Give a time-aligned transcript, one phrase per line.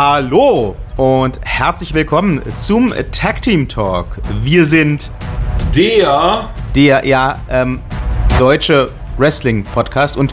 [0.00, 4.06] Hallo und herzlich willkommen zum Tag Team Talk.
[4.44, 5.10] Wir sind
[5.74, 7.80] der, der ja ähm,
[8.38, 10.32] deutsche Wrestling Podcast und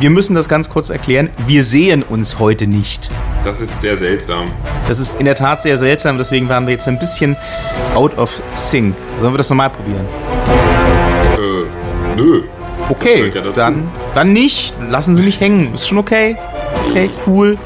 [0.00, 1.30] wir müssen das ganz kurz erklären.
[1.46, 3.08] Wir sehen uns heute nicht.
[3.44, 4.50] Das ist sehr seltsam.
[4.88, 7.36] Das ist in der Tat sehr seltsam, deswegen waren wir jetzt ein bisschen
[7.94, 8.96] out of sync.
[9.18, 10.08] Sollen wir das nochmal probieren?
[11.36, 12.42] Äh, nö.
[12.88, 14.74] Okay, ja dann, dann nicht.
[14.90, 15.72] Lassen Sie mich hängen.
[15.74, 16.36] Ist schon okay.
[16.88, 17.56] Okay, cool.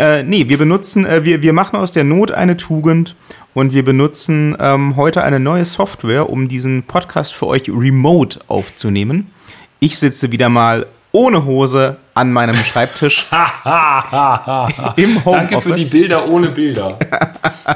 [0.00, 3.14] Äh, nee, wir benutzen, äh, wir, wir machen aus der Not eine Tugend
[3.52, 9.30] und wir benutzen ähm, heute eine neue Software, um diesen Podcast für euch remote aufzunehmen.
[9.78, 13.26] Ich sitze wieder mal ohne Hose an meinem Schreibtisch
[14.96, 15.24] im Homeoffice.
[15.24, 16.98] Danke für die Bilder ohne Bilder.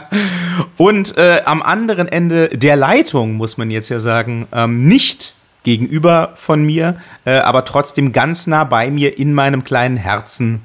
[0.78, 6.32] und äh, am anderen Ende der Leitung, muss man jetzt ja sagen, ähm, nicht gegenüber
[6.36, 10.62] von mir, äh, aber trotzdem ganz nah bei mir in meinem kleinen Herzen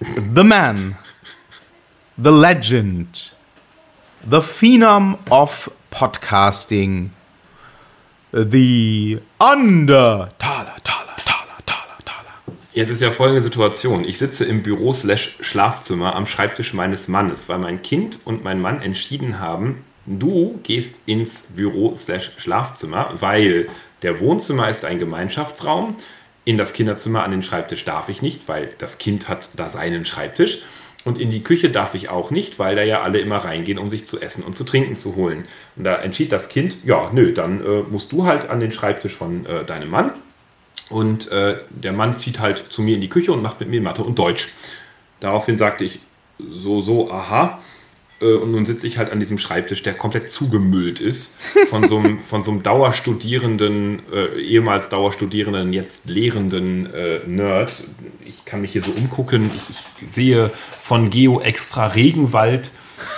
[0.00, 0.96] the man,
[2.18, 3.30] the legend,
[4.24, 7.10] the phenom of podcasting,
[8.32, 12.34] the under Taler, Taler, Taler, Taler, Taler.
[12.74, 14.04] Jetzt ist ja folgende Situation.
[14.04, 18.60] Ich sitze im Büro slash Schlafzimmer am Schreibtisch meines Mannes, weil mein Kind und mein
[18.60, 23.68] Mann entschieden haben, du gehst ins Büro slash Schlafzimmer, weil
[24.02, 25.96] der Wohnzimmer ist ein Gemeinschaftsraum
[26.46, 30.06] in das Kinderzimmer an den Schreibtisch darf ich nicht, weil das Kind hat da seinen
[30.06, 30.60] Schreibtisch.
[31.04, 33.90] Und in die Küche darf ich auch nicht, weil da ja alle immer reingehen, um
[33.90, 35.46] sich zu essen und zu trinken zu holen.
[35.74, 39.14] Und da entschied das Kind, ja, nö, dann äh, musst du halt an den Schreibtisch
[39.14, 40.12] von äh, deinem Mann.
[40.88, 43.80] Und äh, der Mann zieht halt zu mir in die Küche und macht mit mir
[43.80, 44.48] Mathe und Deutsch.
[45.18, 45.98] Daraufhin sagte ich,
[46.38, 47.60] so, so, aha.
[48.20, 51.36] Äh, und nun sitze ich halt an diesem Schreibtisch, der komplett zugemüllt ist
[51.68, 57.84] von so einem, von so einem Dauerstudierenden, äh, ehemals Dauerstudierenden, jetzt lehrenden äh, Nerd.
[58.24, 59.50] Ich kann mich hier so umgucken.
[59.54, 62.70] Ich, ich sehe von Geo Extra Regenwald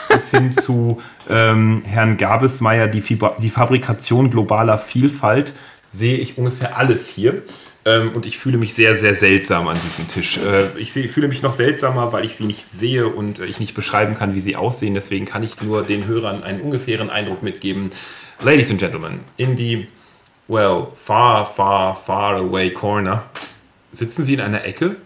[0.08, 5.52] bis hin zu ähm, Herrn Gabesmeier die, die Fabrikation globaler Vielfalt
[5.90, 7.42] sehe ich ungefähr alles hier.
[7.84, 10.38] Ähm, und ich fühle mich sehr, sehr seltsam an diesem Tisch.
[10.38, 13.60] Äh, ich seh, fühle mich noch seltsamer, weil ich sie nicht sehe und äh, ich
[13.60, 14.94] nicht beschreiben kann, wie sie aussehen.
[14.94, 17.90] Deswegen kann ich nur den Hörern einen ungefähren Eindruck mitgeben.
[18.40, 19.88] Ladies and Gentlemen, in die,
[20.48, 23.24] well, far, far, far away corner
[23.92, 24.96] sitzen Sie in einer Ecke.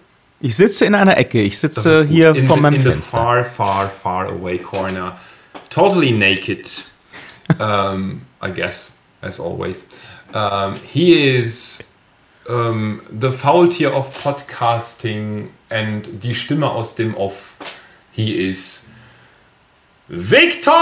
[0.41, 1.41] Ich sitze in einer Ecke.
[1.41, 3.19] Ich sitze hier in vor the, meinem in Fenster.
[3.19, 5.19] In the far, far, far away corner.
[5.71, 6.69] Totally naked.
[7.61, 9.87] um, I guess, as always.
[10.35, 11.83] Um, he is
[12.49, 17.57] ähm, The Faultier of Podcasting and die Stimme aus dem Off.
[18.13, 18.87] He is
[20.09, 20.73] Victor!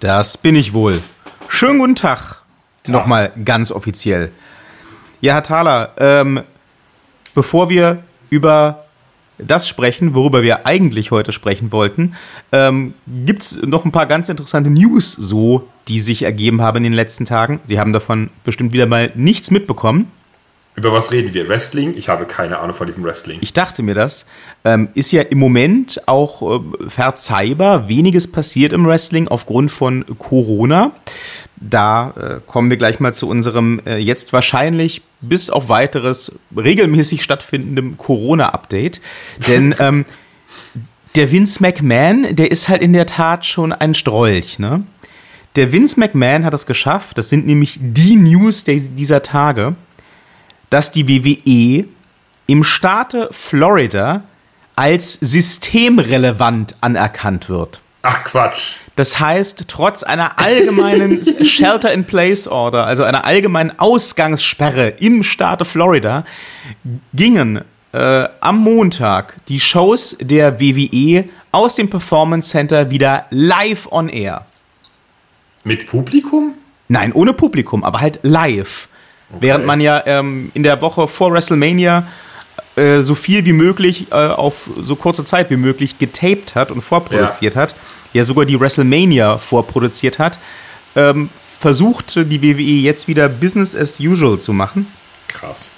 [0.00, 1.02] Das bin ich wohl.
[1.58, 2.36] Schönen guten Tag.
[2.84, 2.92] Tag.
[2.92, 4.30] Nochmal ganz offiziell.
[5.20, 6.42] Ja, Herr Thaler, ähm,
[7.34, 8.84] bevor wir über
[9.38, 12.14] das sprechen, worüber wir eigentlich heute sprechen wollten,
[12.52, 16.84] ähm, gibt es noch ein paar ganz interessante News so, die sich ergeben haben in
[16.84, 17.58] den letzten Tagen.
[17.64, 20.12] Sie haben davon bestimmt wieder mal nichts mitbekommen.
[20.78, 21.48] Über was reden wir?
[21.48, 21.94] Wrestling?
[21.96, 23.38] Ich habe keine Ahnung von diesem Wrestling.
[23.40, 24.26] Ich dachte mir das.
[24.64, 27.88] Ähm, ist ja im Moment auch äh, verzeihbar.
[27.88, 30.92] Weniges passiert im Wrestling aufgrund von Corona.
[31.56, 37.24] Da äh, kommen wir gleich mal zu unserem äh, jetzt wahrscheinlich bis auf weiteres regelmäßig
[37.24, 39.00] stattfindendem Corona-Update.
[39.48, 40.04] Denn ähm,
[41.16, 44.84] der Vince McMahon, der ist halt in der Tat schon ein Strolch, ne?
[45.56, 49.74] Der Vince McMahon hat es geschafft, das sind nämlich die News dieser Tage
[50.70, 51.86] dass die WWE
[52.46, 54.22] im Staate Florida
[54.76, 57.80] als systemrelevant anerkannt wird.
[58.02, 58.76] Ach Quatsch.
[58.96, 66.24] Das heißt, trotz einer allgemeinen Shelter-in-Place-Order, also einer allgemeinen Ausgangssperre im Staate Florida,
[67.12, 67.60] gingen
[67.92, 74.46] äh, am Montag die Shows der WWE aus dem Performance Center wieder live on air.
[75.64, 76.54] Mit Publikum?
[76.88, 78.88] Nein, ohne Publikum, aber halt live.
[79.30, 79.42] Okay.
[79.42, 82.06] Während man ja ähm, in der Woche vor WrestleMania
[82.76, 86.82] äh, so viel wie möglich äh, auf so kurze Zeit wie möglich getaped hat und
[86.82, 87.62] vorproduziert ja.
[87.62, 87.74] hat,
[88.12, 90.38] ja sogar die WrestleMania vorproduziert hat,
[90.96, 91.28] ähm,
[91.58, 94.86] versucht die WWE jetzt wieder Business as usual zu machen.
[95.26, 95.74] Krass.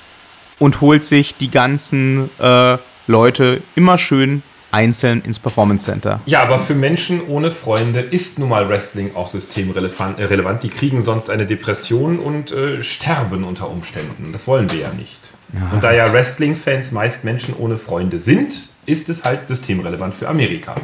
[0.58, 2.76] Und holt sich die ganzen äh,
[3.06, 6.20] Leute immer schön einzeln ins Performance Center.
[6.26, 10.18] Ja, aber für Menschen ohne Freunde ist nun mal Wrestling auch systemrelevant.
[10.18, 10.62] Äh, relevant.
[10.62, 14.32] Die kriegen sonst eine Depression und äh, sterben unter Umständen.
[14.32, 15.18] Das wollen wir ja nicht.
[15.52, 15.70] Ja.
[15.72, 20.74] Und da ja Wrestling-Fans meist Menschen ohne Freunde sind, ist es halt systemrelevant für Amerika.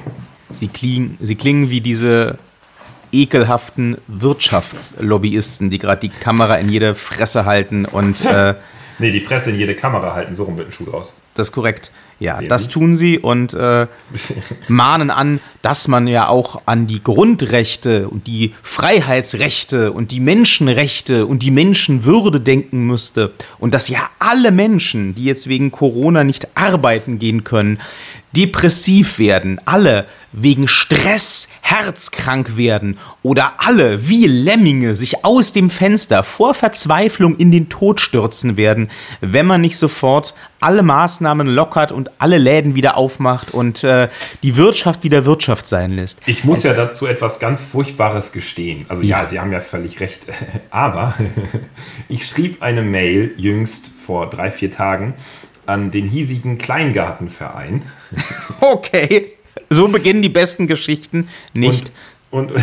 [0.53, 2.39] Sie klingen, sie klingen wie diese
[3.13, 8.25] ekelhaften Wirtschaftslobbyisten, die gerade die Kamera in jede Fresse halten und.
[8.27, 8.55] Äh,
[8.99, 11.15] nee, die Fresse in jede Kamera halten, so rum wird ein Schuh draus.
[11.35, 11.93] Das ist korrekt.
[12.19, 12.71] Ja, Sehen das Sie?
[12.71, 13.87] tun sie und äh,
[14.69, 21.27] mahnen an, dass man ja auch an die Grundrechte und die Freiheitsrechte und die Menschenrechte
[21.27, 26.49] und die Menschenwürde denken müsste und dass ja alle Menschen, die jetzt wegen Corona nicht
[26.57, 27.81] arbeiten gehen können,
[28.37, 36.23] depressiv werden, alle wegen Stress herzkrank werden oder alle wie Lemminge sich aus dem Fenster
[36.23, 38.91] vor Verzweiflung in den Tod stürzen werden,
[39.21, 44.09] wenn man nicht sofort alle Maßnahmen lockert und alle Läden wieder aufmacht und äh,
[44.43, 46.21] die Wirtschaft wieder Wirtschaft sein lässt.
[46.27, 48.85] Ich muss es ja dazu etwas ganz Furchtbares gestehen.
[48.89, 50.27] Also ja, ja Sie haben ja völlig recht.
[50.71, 51.15] Aber
[52.09, 55.15] ich schrieb eine Mail jüngst vor drei, vier Tagen
[55.67, 57.83] an den hiesigen Kleingartenverein.
[58.61, 59.33] Okay,
[59.69, 61.93] so beginnen die besten Geschichten nicht.
[62.31, 62.63] Und, und,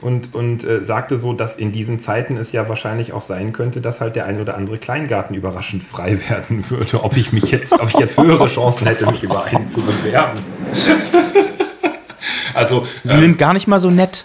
[0.00, 3.80] und, und äh, sagte so, dass in diesen Zeiten es ja wahrscheinlich auch sein könnte,
[3.80, 7.02] dass halt der ein oder andere Kleingarten überraschend frei werden würde.
[7.02, 10.38] Ob ich mich jetzt, ob ich jetzt höhere Chancen hätte, mich über einen zu bewerben.
[12.54, 14.24] also, Sie ähm, sind gar nicht mal so nett.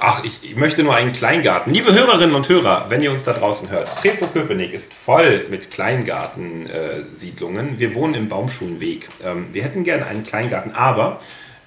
[0.00, 1.72] Ach, ich, ich, möchte nur einen Kleingarten.
[1.72, 7.78] Liebe Hörerinnen und Hörer, wenn ihr uns da draußen hört, Treptow-Köpenick ist voll mit Kleingartensiedlungen.
[7.78, 9.08] Wir wohnen im Baumschulenweg.
[9.24, 11.20] Ähm, wir hätten gerne einen Kleingarten, aber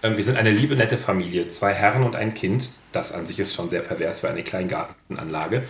[0.04, 1.48] ähm, wir sind eine liebe, nette Familie.
[1.48, 2.72] Zwei Herren und ein Kind.
[2.92, 5.64] Das an sich ist schon sehr pervers für eine Kleingartenanlage.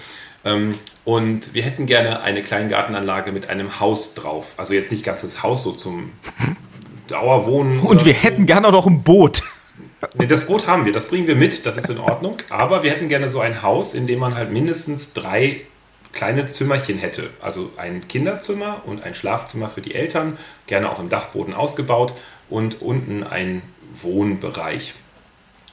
[0.44, 0.74] Ähm,
[1.06, 4.56] und wir hätten gerne eine Kleingartenanlage mit einem Haus drauf.
[4.58, 6.12] Also jetzt nicht ganzes Haus so zum
[7.08, 7.80] Dauerwohnen.
[7.80, 9.42] Und wir hätten gerne auch noch ein Boot.
[10.14, 12.38] Nee, das Boot haben wir, das bringen wir mit, das ist in Ordnung.
[12.50, 15.62] Aber wir hätten gerne so ein Haus, in dem man halt mindestens drei
[16.14, 17.30] kleine Zimmerchen hätte.
[17.42, 20.38] Also ein Kinderzimmer und ein Schlafzimmer für die Eltern,
[20.68, 22.14] gerne auch im Dachboden ausgebaut
[22.50, 23.62] und unten ein
[24.02, 24.94] Wohnbereich.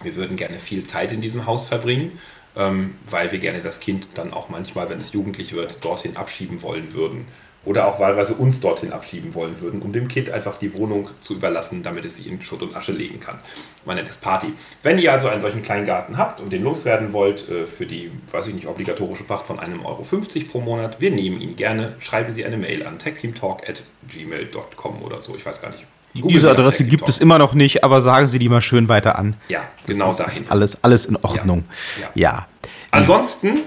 [0.02, 2.19] Wir würden gerne viel Zeit in diesem Haus verbringen,
[2.56, 6.62] ähm, weil wir gerne das Kind dann auch manchmal, wenn es jugendlich wird, dorthin abschieben
[6.62, 7.26] wollen würden
[7.64, 11.34] oder auch wahlweise uns dorthin abschieben wollen würden, um dem Kind einfach die Wohnung zu
[11.34, 13.38] überlassen, damit es sie in Schutt und Asche legen kann.
[13.84, 14.54] Man nennt es Party.
[14.82, 18.10] Wenn ihr also einen solchen kleinen Garten habt und den loswerden wollt äh, für die,
[18.30, 21.94] weiß ich nicht, obligatorische Pacht von einem Euro 50 pro Monat, wir nehmen ihn gerne.
[22.00, 25.86] Schreiben Sie eine Mail an techteamtalk.gmail.com oder so, ich weiß gar nicht.
[26.14, 29.18] Google Diese Adresse gibt es immer noch nicht, aber sagen Sie die mal schön weiter
[29.18, 29.34] an.
[29.48, 30.42] Ja, genau das dahin.
[30.42, 31.64] Ist alles, alles in Ordnung.
[31.98, 32.10] ja.
[32.14, 32.16] ja.
[32.30, 32.46] ja.
[32.90, 33.60] Ansonsten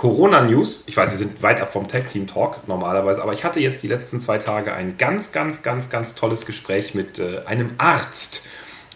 [0.00, 0.84] Corona-News.
[0.86, 4.18] Ich weiß, wir sind weit ab vom Tag-Team-Talk normalerweise, aber ich hatte jetzt die letzten
[4.18, 8.42] zwei Tage ein ganz, ganz, ganz, ganz tolles Gespräch mit äh, einem Arzt.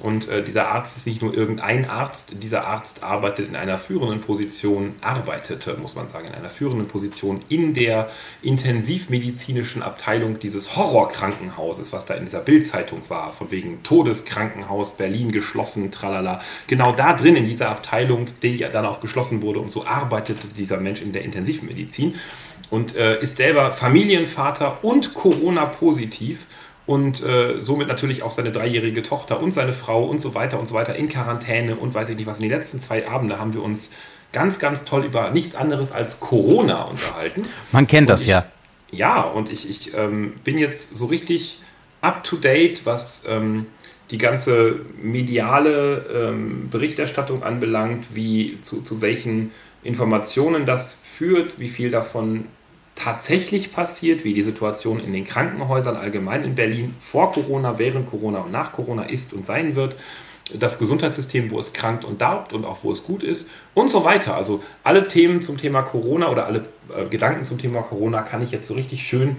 [0.00, 4.20] Und äh, dieser Arzt ist nicht nur irgendein Arzt, dieser Arzt arbeitet in einer führenden
[4.20, 8.08] Position, arbeitete, muss man sagen, in einer führenden Position in der
[8.42, 15.92] intensivmedizinischen Abteilung dieses Horrorkrankenhauses, was da in dieser Bildzeitung war, von wegen Todeskrankenhaus, Berlin geschlossen,
[15.92, 16.40] tralala.
[16.66, 20.48] Genau da drin in dieser Abteilung, die ja dann auch geschlossen wurde und so arbeitete
[20.48, 22.16] dieser Mensch in der Intensivmedizin
[22.70, 26.46] und äh, ist selber Familienvater und Corona-positiv
[26.86, 30.66] und äh, somit natürlich auch seine dreijährige Tochter und seine Frau und so weiter und
[30.66, 32.38] so weiter in Quarantäne und weiß ich nicht was.
[32.38, 33.90] In den letzten zwei Abende haben wir uns
[34.32, 37.46] ganz, ganz toll über nichts anderes als Corona unterhalten.
[37.72, 38.46] Man kennt und das ich, ja.
[38.90, 41.60] Ja, und ich, ich ähm, bin jetzt so richtig
[42.00, 43.66] up to date, was ähm,
[44.10, 51.90] die ganze mediale ähm, Berichterstattung anbelangt, wie zu, zu welchen Informationen das führt, wie viel
[51.90, 52.44] davon
[52.94, 58.40] tatsächlich passiert, wie die Situation in den Krankenhäusern allgemein in Berlin vor Corona, während Corona
[58.40, 59.96] und nach Corona ist und sein wird,
[60.52, 64.04] das Gesundheitssystem, wo es krankt und darbt und auch wo es gut ist und so
[64.04, 64.36] weiter.
[64.36, 68.50] Also alle Themen zum Thema Corona oder alle äh, Gedanken zum Thema Corona kann ich
[68.50, 69.36] jetzt so richtig schön,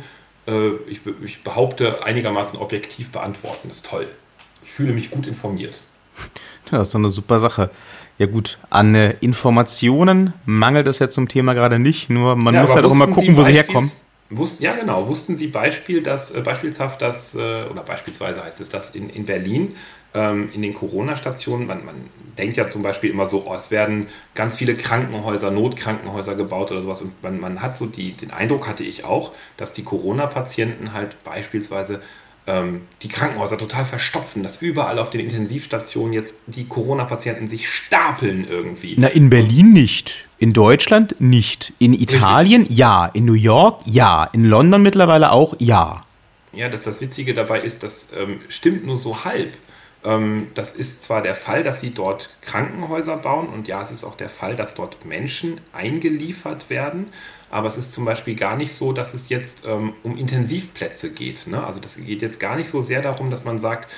[0.47, 3.67] äh, ich, ich behaupte, einigermaßen objektiv beantworten.
[3.67, 4.07] Das ist toll.
[4.63, 5.81] Ich fühle mich gut informiert.
[6.71, 7.69] Ja, das ist doch eine super Sache.
[8.17, 12.61] Ja gut, an äh, Informationen mangelt es ja zum Thema gerade nicht, nur man ja,
[12.61, 13.91] muss halt auch immer gucken, sie wo sie herkommen.
[14.29, 15.07] Wussten, ja, genau.
[15.07, 19.25] Wussten Sie Beispiel, dass, äh, beispielshaft, dass, äh, oder beispielsweise heißt es, dass in, in
[19.25, 19.75] Berlin
[20.15, 21.95] ähm, in den Corona-Stationen, man, man
[22.37, 26.81] denkt ja zum Beispiel immer so, oh, es werden ganz viele Krankenhäuser, Notkrankenhäuser gebaut oder
[26.81, 27.03] sowas.
[27.03, 31.23] Und man, man hat so die, den Eindruck, hatte ich auch, dass die Corona-Patienten halt
[31.23, 32.01] beispielsweise
[32.47, 38.47] ähm, die Krankenhäuser total verstopfen, dass überall auf den Intensivstationen jetzt die Corona-Patienten sich stapeln
[38.47, 38.95] irgendwie.
[38.97, 40.25] Na, in Berlin nicht.
[40.37, 41.73] In Deutschland nicht.
[41.79, 42.77] In Italien Richtig.
[42.77, 43.05] ja.
[43.13, 44.25] In New York ja.
[44.25, 46.05] In London mittlerweile auch ja.
[46.53, 49.57] Ja, dass das Witzige dabei ist, das ähm, stimmt nur so halb.
[50.05, 54.03] Ähm, das ist zwar der Fall, dass sie dort Krankenhäuser bauen und ja, es ist
[54.03, 57.07] auch der Fall, dass dort Menschen eingeliefert werden,
[57.55, 61.47] aber es ist zum Beispiel gar nicht so, dass es jetzt ähm, um Intensivplätze geht.
[61.47, 61.65] Ne?
[61.65, 63.89] Also das geht jetzt gar nicht so sehr darum, dass man sagt,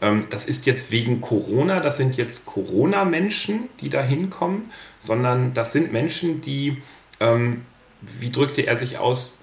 [0.00, 5.72] ähm, das ist jetzt wegen Corona, das sind jetzt Corona-Menschen, die da hinkommen, sondern das
[5.72, 6.80] sind Menschen, die,
[7.18, 7.62] ähm,
[8.00, 9.38] wie drückte er sich aus,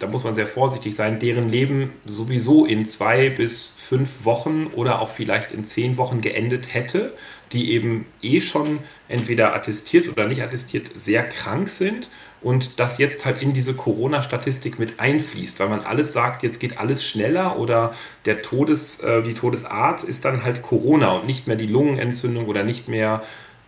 [0.00, 5.00] da muss man sehr vorsichtig sein, deren Leben sowieso in zwei bis fünf Wochen oder
[5.00, 7.12] auch vielleicht in zehn Wochen geendet hätte,
[7.52, 8.78] die eben eh schon
[9.08, 12.08] entweder attestiert oder nicht attestiert sehr krank sind
[12.40, 16.78] und das jetzt halt in diese Corona-Statistik mit einfließt, weil man alles sagt, jetzt geht
[16.78, 17.92] alles schneller oder
[18.24, 22.64] der Todes, äh, die Todesart ist dann halt Corona und nicht mehr die Lungenentzündung oder
[22.64, 23.22] nicht mehr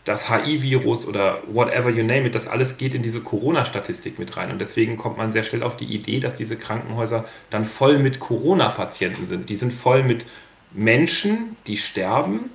[0.05, 4.51] das HI-Virus oder whatever you name it, das alles geht in diese Corona-Statistik mit rein.
[4.51, 8.19] Und deswegen kommt man sehr schnell auf die Idee, dass diese Krankenhäuser dann voll mit
[8.19, 9.49] Corona-Patienten sind.
[9.49, 10.25] Die sind voll mit
[10.73, 12.51] Menschen, die sterben.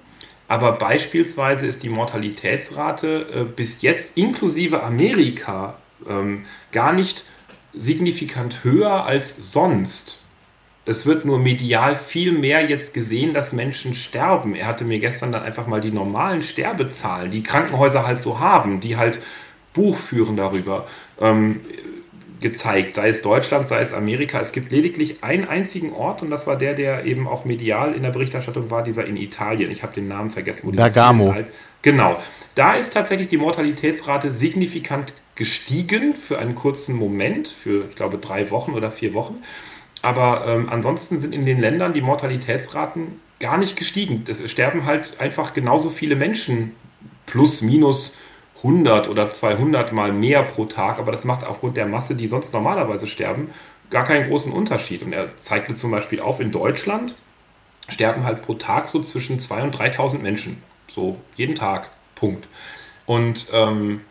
[0.50, 5.78] Aber beispielsweise ist die Mortalitätsrate äh, bis jetzt inklusive Amerika
[6.08, 7.24] ähm, gar nicht
[7.74, 10.26] signifikant höher als sonst.
[10.88, 14.56] Es wird nur medial viel mehr jetzt gesehen, dass Menschen sterben.
[14.56, 18.80] Er hatte mir gestern dann einfach mal die normalen Sterbezahlen, die Krankenhäuser halt so haben,
[18.80, 19.20] die halt
[19.74, 20.88] Buch führen darüber,
[21.20, 21.60] ähm,
[22.40, 22.96] gezeigt.
[22.96, 24.40] Sei es Deutschland, sei es Amerika.
[24.40, 28.04] Es gibt lediglich einen einzigen Ort und das war der, der eben auch medial in
[28.04, 29.70] der Berichterstattung war, dieser in Italien.
[29.72, 30.68] Ich habe den Namen vergessen.
[30.68, 31.34] Wo Bergamo.
[31.34, 31.48] Halt,
[31.82, 32.18] genau.
[32.56, 38.50] Da ist tatsächlich die Mortalitätsrate signifikant gestiegen für einen kurzen Moment, für ich glaube drei
[38.52, 39.44] Wochen oder vier Wochen.
[40.04, 44.24] Aber ähm, ansonsten sind in den Ländern die Mortalitätsraten gar nicht gestiegen.
[44.28, 46.76] Es sterben halt einfach genauso viele Menschen,
[47.26, 48.18] plus minus
[48.58, 51.00] 100 oder 200 mal mehr pro Tag.
[51.00, 53.50] Aber das macht aufgrund der Masse, die sonst normalerweise sterben,
[53.90, 55.04] gar keinen großen Unterschied.
[55.04, 57.16] Und er zeigte zum Beispiel auf, in Deutschland
[57.90, 60.62] sterben halt pro Tag so zwischen 2.000 und 3.000 Menschen.
[60.88, 61.90] So jeden Tag.
[62.16, 62.48] Punkt.
[63.06, 64.02] Und ähm,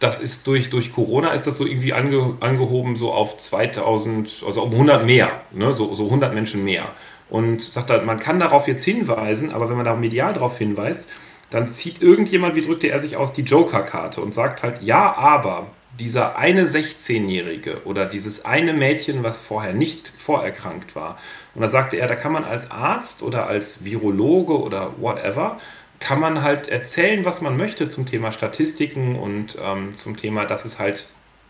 [0.00, 4.62] das ist durch, durch Corona ist das so irgendwie ange, angehoben so auf 2000, also
[4.62, 5.72] um 100 mehr, ne?
[5.72, 6.84] so, so 100 Menschen mehr.
[7.30, 11.08] Und sagt halt, man kann darauf jetzt hinweisen, aber wenn man da medial darauf hinweist,
[11.50, 15.68] dann zieht irgendjemand, wie drückte er sich aus, die Joker-Karte und sagt halt, ja, aber
[15.98, 21.18] dieser eine 16-Jährige oder dieses eine Mädchen, was vorher nicht vorerkrankt war.
[21.54, 25.58] Und da sagte er, da kann man als Arzt oder als Virologe oder whatever
[26.04, 30.66] kann man halt erzählen, was man möchte zum Thema Statistiken und ähm, zum Thema, dass
[30.66, 31.06] es halt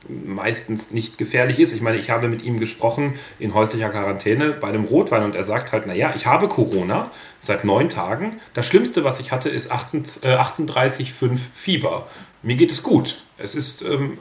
[0.08, 1.72] meistens nicht gefährlich ist.
[1.72, 5.42] Ich meine, ich habe mit ihm gesprochen in häuslicher Quarantäne bei dem Rotwein und er
[5.42, 8.38] sagt halt, naja, ich habe Corona seit neun Tagen.
[8.52, 12.06] Das Schlimmste, was ich hatte, ist 38,5 Fieber.
[12.42, 13.24] Mir geht es gut.
[13.38, 14.18] Es ist ähm,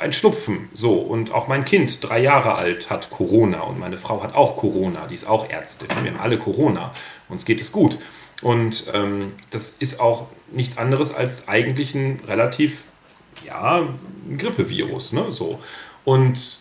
[0.00, 0.68] ein Schnupfen.
[0.74, 4.56] So, und auch mein Kind, drei Jahre alt, hat Corona und meine Frau hat auch
[4.56, 5.06] Corona.
[5.06, 5.88] Die ist auch Ärztin.
[6.02, 6.92] Wir haben alle Corona.
[7.28, 7.98] Uns geht es gut.
[8.42, 12.84] Und ähm, das ist auch nichts anderes als eigentlich ein relativ,
[13.44, 13.80] ja,
[14.28, 15.32] ein Grippevirus, ne?
[15.32, 15.60] So.
[16.04, 16.58] Und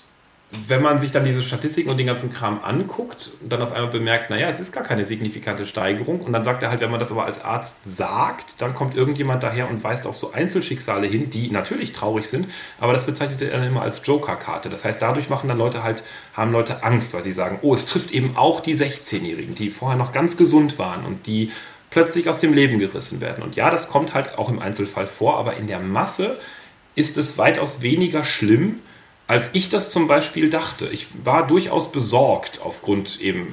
[0.68, 3.90] wenn man sich dann diese Statistiken und den ganzen Kram anguckt und dann auf einmal
[3.90, 7.00] bemerkt, naja, es ist gar keine signifikante Steigerung und dann sagt er halt, wenn man
[7.00, 11.30] das aber als Arzt sagt, dann kommt irgendjemand daher und weist auf so Einzelschicksale hin,
[11.30, 12.48] die natürlich traurig sind,
[12.80, 14.70] aber das bezeichnet er dann immer als Joker-Karte.
[14.70, 17.86] Das heißt, dadurch machen dann Leute halt, haben Leute Angst, weil sie sagen, oh, es
[17.86, 21.52] trifft eben auch die 16-Jährigen, die vorher noch ganz gesund waren und die
[21.90, 23.44] plötzlich aus dem Leben gerissen werden.
[23.44, 26.38] Und ja, das kommt halt auch im Einzelfall vor, aber in der Masse
[26.94, 28.80] ist es weitaus weniger schlimm,
[29.28, 30.88] als ich das zum Beispiel dachte.
[30.88, 33.48] Ich war durchaus besorgt aufgrund eben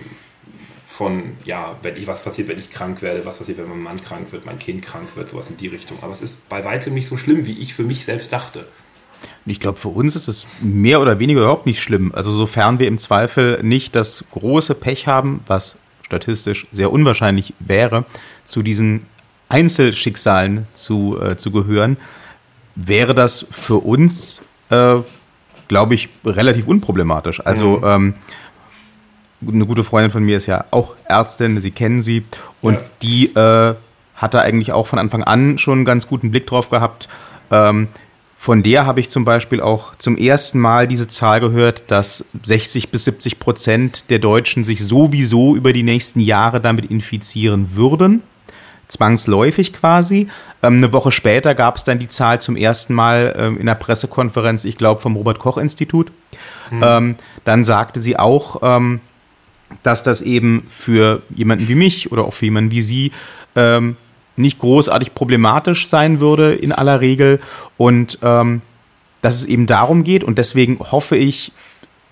[0.86, 4.02] von, ja, wenn ich, was passiert, wenn ich krank werde, was passiert, wenn mein Mann
[4.02, 5.98] krank wird, mein Kind krank wird, sowas in die Richtung.
[6.02, 8.66] Aber es ist bei weitem nicht so schlimm, wie ich für mich selbst dachte.
[9.46, 12.12] Ich glaube, für uns ist es mehr oder weniger überhaupt nicht schlimm.
[12.14, 18.04] Also sofern wir im Zweifel nicht das große Pech haben, was statistisch sehr unwahrscheinlich wäre,
[18.44, 19.06] zu diesen
[19.48, 21.96] Einzelschicksalen zu, äh, zu gehören,
[22.74, 24.96] wäre das für uns äh,
[25.72, 27.40] glaube ich, relativ unproblematisch.
[27.46, 27.84] Also mhm.
[27.86, 28.14] ähm,
[29.48, 32.24] eine gute Freundin von mir ist ja auch Ärztin, Sie kennen sie
[32.60, 32.80] und ja.
[33.00, 33.74] die äh,
[34.14, 37.08] hatte eigentlich auch von Anfang an schon einen ganz guten Blick drauf gehabt.
[37.50, 37.88] Ähm,
[38.36, 42.90] von der habe ich zum Beispiel auch zum ersten Mal diese Zahl gehört, dass 60
[42.90, 48.22] bis 70 Prozent der Deutschen sich sowieso über die nächsten Jahre damit infizieren würden
[48.92, 50.28] zwangsläufig quasi.
[50.62, 53.74] Ähm, eine Woche später gab es dann die Zahl zum ersten Mal ähm, in der
[53.74, 56.10] Pressekonferenz, ich glaube vom Robert Koch Institut.
[56.70, 56.82] Mhm.
[56.84, 59.00] Ähm, dann sagte sie auch, ähm,
[59.82, 63.12] dass das eben für jemanden wie mich oder auch für jemanden wie Sie
[63.56, 63.96] ähm,
[64.36, 67.40] nicht großartig problematisch sein würde in aller Regel
[67.78, 68.60] und ähm,
[69.22, 71.52] dass es eben darum geht und deswegen hoffe ich,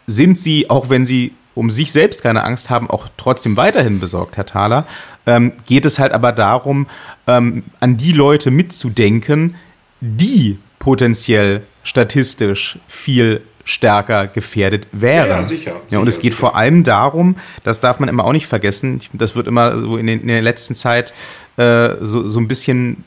[0.06, 4.36] sind Sie, auch wenn Sie um sich selbst keine Angst haben, auch trotzdem weiterhin besorgt,
[4.36, 4.86] Herr Thaler.
[5.26, 6.86] Ähm, geht es halt aber darum,
[7.26, 9.56] ähm, an die Leute mitzudenken,
[10.00, 15.28] die potenziell statistisch viel stärker gefährdet wären.
[15.28, 15.70] Ja, ja sicher.
[15.90, 16.40] Ja, und sicher, es geht sicher.
[16.40, 20.06] vor allem darum, das darf man immer auch nicht vergessen, das wird immer so in,
[20.06, 21.12] den, in der letzten Zeit
[21.56, 23.04] äh, so, so ein bisschen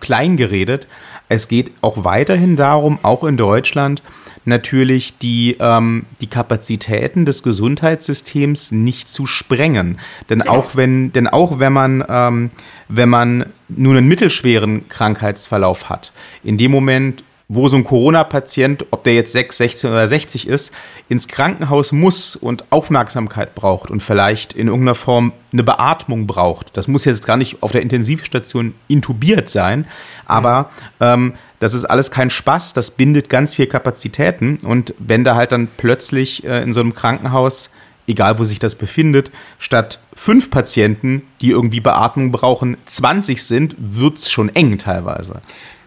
[0.00, 0.88] klein geredet.
[1.28, 4.02] Es geht auch weiterhin darum, auch in Deutschland,
[4.44, 9.98] natürlich die, ähm, die Kapazitäten des Gesundheitssystems nicht zu sprengen.
[10.28, 10.52] Denn genau.
[10.52, 12.50] auch wenn, denn auch wenn man, ähm,
[12.88, 19.04] wenn man nur einen mittelschweren Krankheitsverlauf hat, in dem Moment, wo so ein Corona-Patient, ob
[19.04, 20.72] der jetzt 6, 16 oder 60 ist,
[21.08, 26.76] ins Krankenhaus muss und Aufmerksamkeit braucht und vielleicht in irgendeiner Form eine Beatmung braucht.
[26.76, 29.86] Das muss jetzt gar nicht auf der Intensivstation intubiert sein,
[30.24, 35.34] aber ähm, das ist alles kein Spaß, das bindet ganz viel Kapazitäten und wenn da
[35.34, 37.70] halt dann plötzlich äh, in so einem Krankenhaus
[38.06, 44.18] egal wo sich das befindet, statt fünf Patienten, die irgendwie Beatmung brauchen, 20 sind, wird
[44.18, 45.40] es schon eng teilweise.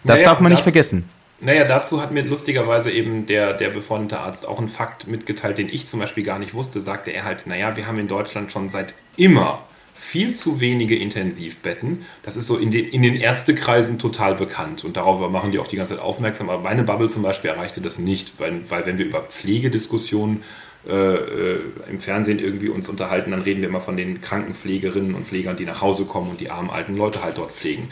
[0.05, 1.09] Das naja, darf man nicht vergessen.
[1.41, 5.67] Naja, dazu hat mir lustigerweise eben der, der befreundete Arzt auch einen Fakt mitgeteilt, den
[5.67, 6.79] ich zum Beispiel gar nicht wusste.
[6.79, 9.63] Sagte er halt, naja, wir haben in Deutschland schon seit immer
[9.93, 12.05] viel zu wenige Intensivbetten.
[12.23, 15.67] Das ist so in den, in den Ärztekreisen total bekannt und darauf machen die auch
[15.67, 16.49] die ganze Zeit aufmerksam.
[16.49, 20.43] Aber meine Bubble zum Beispiel erreichte das nicht, weil, weil wenn wir über Pflegediskussionen
[20.87, 25.25] äh, äh, im Fernsehen irgendwie uns unterhalten, dann reden wir immer von den Krankenpflegerinnen und
[25.25, 27.89] Pflegern, die nach Hause kommen und die armen alten Leute halt dort pflegen.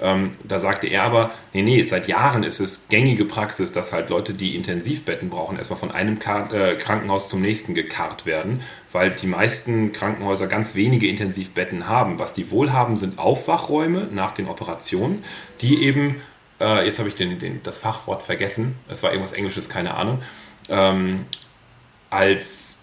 [0.00, 4.10] Ähm, da sagte er aber, nee, nee, seit Jahren ist es gängige Praxis, dass halt
[4.10, 8.60] Leute, die Intensivbetten brauchen, erstmal von einem Kar äh, Krankenhaus zum nächsten gekarrt werden,
[8.92, 12.18] weil die meisten Krankenhäuser ganz wenige Intensivbetten haben.
[12.18, 15.24] Was die wohl haben, sind Aufwachräume nach den Operationen,
[15.62, 16.16] die eben,
[16.60, 20.20] äh, jetzt habe ich den, den, das Fachwort vergessen, es war irgendwas Englisches, keine Ahnung,
[20.68, 21.24] ähm,
[22.10, 22.80] als,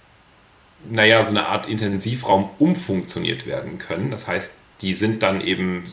[0.90, 4.10] naja, so eine Art Intensivraum umfunktioniert werden können.
[4.10, 5.84] Das heißt, die sind dann eben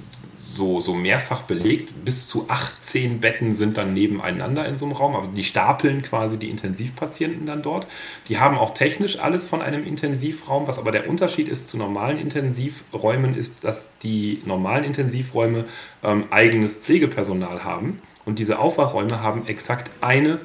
[0.54, 2.04] so, so mehrfach belegt.
[2.04, 6.38] Bis zu 18 Betten sind dann nebeneinander in so einem Raum, aber die stapeln quasi
[6.38, 7.86] die Intensivpatienten dann dort.
[8.28, 12.18] Die haben auch technisch alles von einem Intensivraum, was aber der Unterschied ist zu normalen
[12.18, 15.64] Intensivräumen, ist, dass die normalen Intensivräume
[16.02, 20.38] ähm, eigenes Pflegepersonal haben und diese Aufwachräume haben exakt eine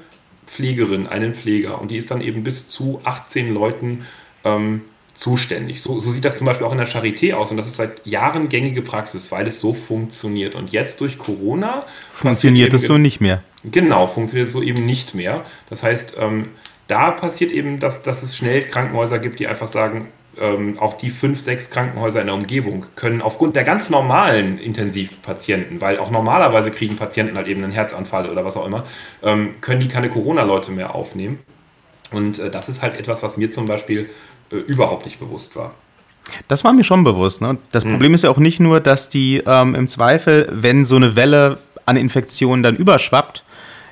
[0.48, 4.06] Pflegerin, einen Pfleger und die ist dann eben bis zu 18 Leuten
[4.44, 4.82] ähm,
[5.16, 5.82] zuständig.
[5.82, 8.06] So, so, sieht das zum Beispiel auch in der Charité aus und das ist seit
[8.06, 10.56] Jahren gängige Praxis, weil es so funktioniert.
[10.56, 13.42] Und jetzt durch Corona funktioniert es so nicht mehr.
[13.64, 15.46] Genau, funktioniert es so eben nicht mehr.
[15.70, 16.50] Das heißt, ähm,
[16.88, 21.10] da passiert eben, dass, dass es schnell Krankenhäuser gibt, die einfach sagen, ähm, auch die
[21.10, 26.72] fünf, sechs Krankenhäuser in der Umgebung können aufgrund der ganz normalen Intensivpatienten, weil auch normalerweise
[26.72, 28.86] kriegen Patienten halt eben einen Herzanfall oder was auch immer,
[29.24, 31.40] ähm, können die keine Corona-Leute mehr aufnehmen.
[32.12, 34.10] Und äh, das ist halt etwas, was mir zum Beispiel
[34.52, 35.74] äh, überhaupt nicht bewusst war.
[36.48, 37.42] Das war mir schon bewusst.
[37.42, 37.58] Ne?
[37.72, 37.92] Das mhm.
[37.92, 41.60] Problem ist ja auch nicht nur, dass die ähm, im Zweifel, wenn so eine Welle
[41.86, 43.44] an Infektionen dann überschwappt,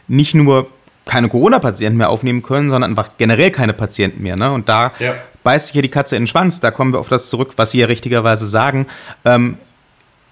[0.07, 0.67] nicht nur
[1.05, 4.35] keine Corona-Patienten mehr aufnehmen können, sondern einfach generell keine Patienten mehr.
[4.35, 4.51] Ne?
[4.51, 5.15] Und da ja.
[5.43, 6.59] beißt sich ja die Katze in den Schwanz.
[6.59, 8.87] Da kommen wir auf das zurück, was Sie ja richtigerweise sagen.
[9.25, 9.57] Ähm,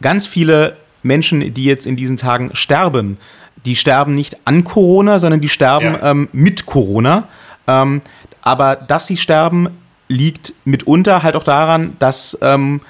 [0.02, 3.18] ganz viele Menschen, die jetzt in diesen Tagen sterben,
[3.66, 6.12] die sterben nicht an Corona, sondern die sterben ja.
[6.12, 7.28] ähm, mit Corona.
[7.68, 8.02] Ähm,
[8.42, 9.70] aber dass sie sterben,
[10.12, 12.82] liegt mitunter halt auch daran, dass ähm,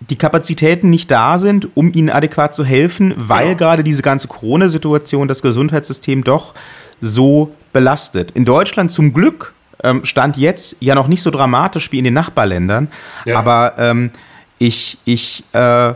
[0.00, 3.54] die Kapazitäten nicht da sind, um ihnen adäquat zu helfen, weil ja.
[3.54, 6.54] gerade diese ganze Corona-Situation das Gesundheitssystem doch
[7.00, 8.30] so belastet.
[8.32, 12.14] In Deutschland zum Glück ähm, stand jetzt ja noch nicht so dramatisch wie in den
[12.14, 12.88] Nachbarländern,
[13.24, 13.38] ja.
[13.38, 14.10] aber ähm,
[14.58, 15.94] ich, ich äh,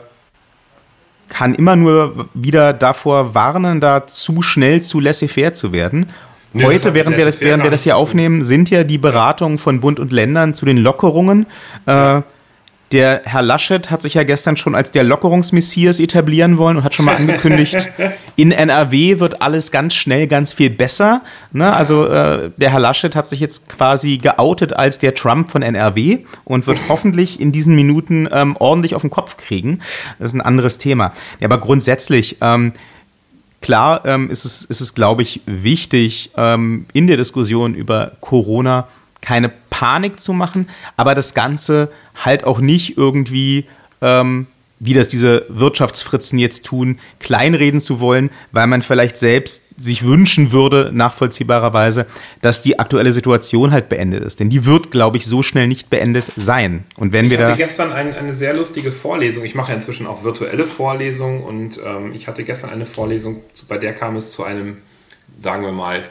[1.29, 6.07] kann immer nur wieder davor warnen, da zu schnell zu laissez-faire zu werden
[6.52, 9.80] Nee, Heute, während wir, das, während wir das hier aufnehmen, sind ja die Beratungen von
[9.80, 11.46] Bund und Ländern zu den Lockerungen.
[11.86, 12.22] Äh,
[12.92, 16.94] der Herr Laschet hat sich ja gestern schon als der Lockerungsmessias etablieren wollen und hat
[16.94, 17.88] schon mal angekündigt,
[18.34, 21.22] in NRW wird alles ganz schnell ganz viel besser.
[21.52, 21.72] Ne?
[21.72, 26.18] Also äh, der Herr Laschet hat sich jetzt quasi geoutet als der Trump von NRW
[26.44, 29.78] und wird hoffentlich in diesen Minuten ähm, ordentlich auf den Kopf kriegen.
[30.18, 31.12] Das ist ein anderes Thema.
[31.38, 32.72] Ja, aber grundsätzlich, ähm,
[33.61, 38.88] Klar ähm, ist es, ist es glaube ich, wichtig, ähm, in der Diskussion über Corona
[39.20, 43.66] keine Panik zu machen, aber das Ganze halt auch nicht irgendwie
[44.01, 44.46] ähm,
[44.80, 50.52] wie das diese Wirtschaftsfritzen jetzt tun, kleinreden zu wollen, weil man vielleicht selbst sich wünschen
[50.52, 52.06] würde, nachvollziehbarerweise,
[52.40, 54.40] dass die aktuelle Situation halt beendet ist.
[54.40, 56.84] Denn die wird, glaube ich, so schnell nicht beendet sein.
[56.96, 59.44] Und wenn ich wir hatte da gestern ein, eine sehr lustige Vorlesung.
[59.44, 63.76] Ich mache ja inzwischen auch virtuelle Vorlesungen und ähm, ich hatte gestern eine Vorlesung, bei
[63.78, 64.78] der kam es zu einem,
[65.38, 66.04] sagen wir mal,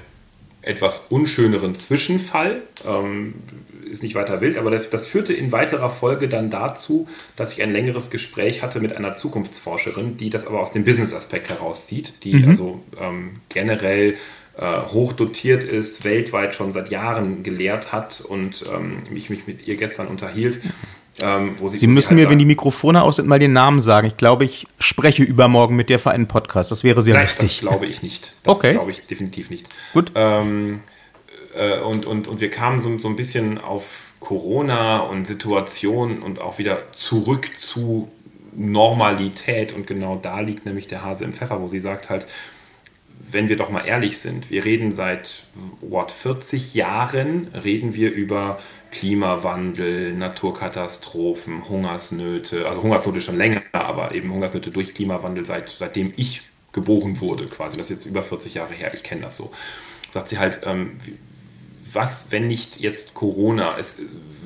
[0.61, 2.61] etwas unschöneren Zwischenfall.
[2.85, 3.33] Ähm,
[3.89, 7.71] ist nicht weiter wild, aber das führte in weiterer Folge dann dazu, dass ich ein
[7.71, 12.49] längeres Gespräch hatte mit einer Zukunftsforscherin, die das aber aus dem Business-Aspekt herauszieht, die mhm.
[12.49, 14.15] also ähm, generell
[14.57, 19.75] äh, hochdotiert ist, weltweit schon seit Jahren gelehrt hat und ähm, ich mich mit ihr
[19.75, 20.59] gestern unterhielt.
[21.21, 24.07] Ähm, Sie, Sie müssen mir, wenn die Mikrofone aus sind, mal den Namen sagen.
[24.07, 26.71] Ich glaube, ich spreche übermorgen mit der für einen Podcast.
[26.71, 27.49] Das wäre sehr Nein, lustig.
[27.49, 28.33] Das glaube ich nicht.
[28.43, 28.73] Das okay.
[28.73, 29.67] glaube ich definitiv nicht.
[29.93, 30.11] Gut.
[30.15, 30.81] Ähm,
[31.59, 36.39] äh, und, und, und wir kamen so, so ein bisschen auf Corona und Situation und
[36.39, 38.09] auch wieder zurück zu
[38.55, 39.73] Normalität.
[39.73, 42.25] Und genau da liegt nämlich der Hase im Pfeffer, wo sie sagt halt,
[43.31, 45.43] wenn wir doch mal ehrlich sind, wir reden seit
[45.81, 48.59] what, 40 Jahren, reden wir über
[48.91, 56.41] Klimawandel, Naturkatastrophen, Hungersnöte, also Hungersnöte schon länger, aber eben Hungersnöte durch Klimawandel, seit, seitdem ich
[56.71, 59.51] geboren wurde quasi, das ist jetzt über 40 Jahre her, ich kenne das so.
[60.11, 60.99] Sagt sie halt, ähm,
[61.93, 63.77] was, wenn nicht jetzt Corona?
[63.77, 64.01] Es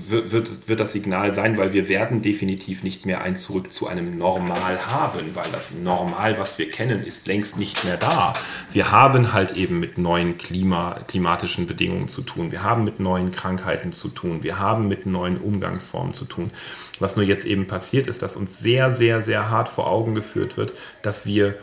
[0.07, 4.17] wird, wird das Signal sein, weil wir werden definitiv nicht mehr ein Zurück zu einem
[4.17, 8.33] Normal haben, weil das Normal, was wir kennen, ist längst nicht mehr da.
[8.71, 12.51] Wir haben halt eben mit neuen Klima, klimatischen Bedingungen zu tun.
[12.51, 14.43] Wir haben mit neuen Krankheiten zu tun.
[14.43, 16.51] Wir haben mit neuen Umgangsformen zu tun.
[16.99, 20.57] Was nur jetzt eben passiert ist, dass uns sehr, sehr, sehr hart vor Augen geführt
[20.57, 21.55] wird, dass wir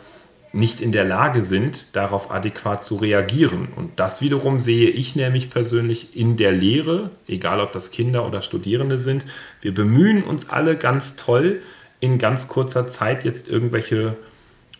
[0.53, 3.69] nicht in der Lage sind, darauf adäquat zu reagieren.
[3.75, 8.41] Und das wiederum sehe ich nämlich persönlich in der Lehre, egal ob das Kinder oder
[8.41, 9.25] Studierende sind.
[9.61, 11.61] Wir bemühen uns alle ganz toll,
[11.99, 14.17] in ganz kurzer Zeit jetzt irgendwelche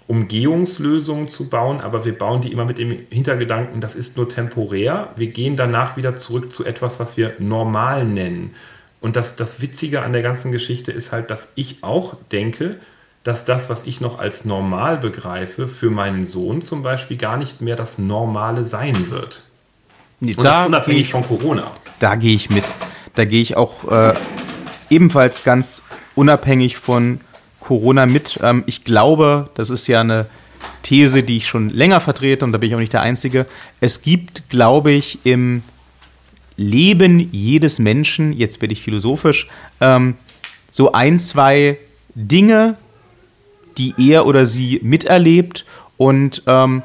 [0.07, 5.13] Umgehungslösungen zu bauen, aber wir bauen die immer mit dem Hintergedanken, das ist nur temporär.
[5.15, 8.53] Wir gehen danach wieder zurück zu etwas, was wir normal nennen.
[8.99, 12.77] Und das, das Witzige an der ganzen Geschichte ist halt, dass ich auch denke,
[13.23, 17.62] dass das, was ich noch als normal begreife, für meinen Sohn zum Beispiel gar nicht
[17.62, 19.43] mehr das Normale sein wird.
[20.19, 21.71] Und da unabhängig ich, von Corona.
[21.99, 22.63] Da gehe ich mit.
[23.15, 24.13] Da gehe ich auch äh,
[24.89, 25.81] ebenfalls ganz
[26.15, 27.19] unabhängig von
[27.60, 28.39] Corona mit.
[28.41, 30.27] Ähm, ich glaube, das ist ja eine
[30.84, 33.45] These, die ich schon länger vertrete und da bin ich auch nicht der Einzige.
[33.79, 35.63] Es gibt, glaube ich, im
[36.57, 39.47] Leben jedes Menschen, jetzt werde ich philosophisch,
[39.79, 40.15] ähm,
[40.69, 41.77] so ein, zwei
[42.13, 42.77] Dinge,
[43.77, 45.65] die er oder sie miterlebt
[45.97, 46.84] und ähm,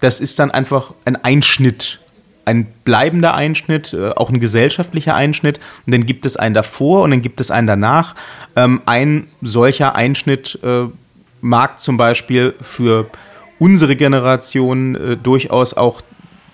[0.00, 2.00] das ist dann einfach ein Einschnitt,
[2.44, 5.58] ein bleibender Einschnitt, äh, auch ein gesellschaftlicher Einschnitt.
[5.86, 8.14] Und dann gibt es einen davor und dann gibt es einen danach.
[8.56, 10.84] Ähm, ein solcher Einschnitt äh,
[11.40, 13.10] mag zum Beispiel für
[13.58, 16.00] unsere Generation äh, durchaus auch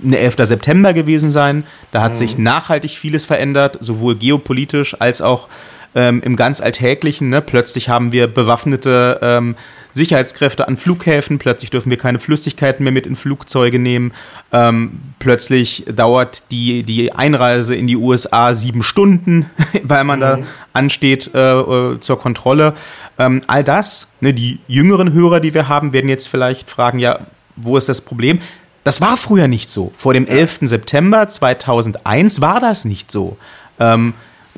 [0.03, 0.37] ein 11.
[0.39, 1.65] September gewesen sein.
[1.93, 2.17] Da hat mhm.
[2.17, 5.49] sich nachhaltig vieles verändert, sowohl geopolitisch als auch
[5.95, 7.31] ähm, im ganz Alltäglichen.
[7.31, 7.41] Ne?
[7.41, 9.57] Plötzlich haben wir bewaffnete ähm,
[9.93, 14.13] Sicherheitskräfte an Flughäfen, plötzlich dürfen wir keine Flüssigkeiten mehr mit in Flugzeuge nehmen,
[14.53, 19.49] ähm, plötzlich dauert die, die Einreise in die USA sieben Stunden,
[19.85, 20.23] weil man mhm.
[20.23, 20.39] da
[20.73, 22.75] ansteht äh, äh, zur Kontrolle.
[23.19, 27.21] Ähm, all das, ne, die jüngeren Hörer, die wir haben, werden jetzt vielleicht fragen, ja,
[27.55, 28.41] wo ist das Problem?
[28.83, 29.93] Das war früher nicht so.
[29.97, 30.59] Vor dem 11.
[30.63, 33.39] September 2001 war das nicht so.
[33.79, 34.13] Ähm,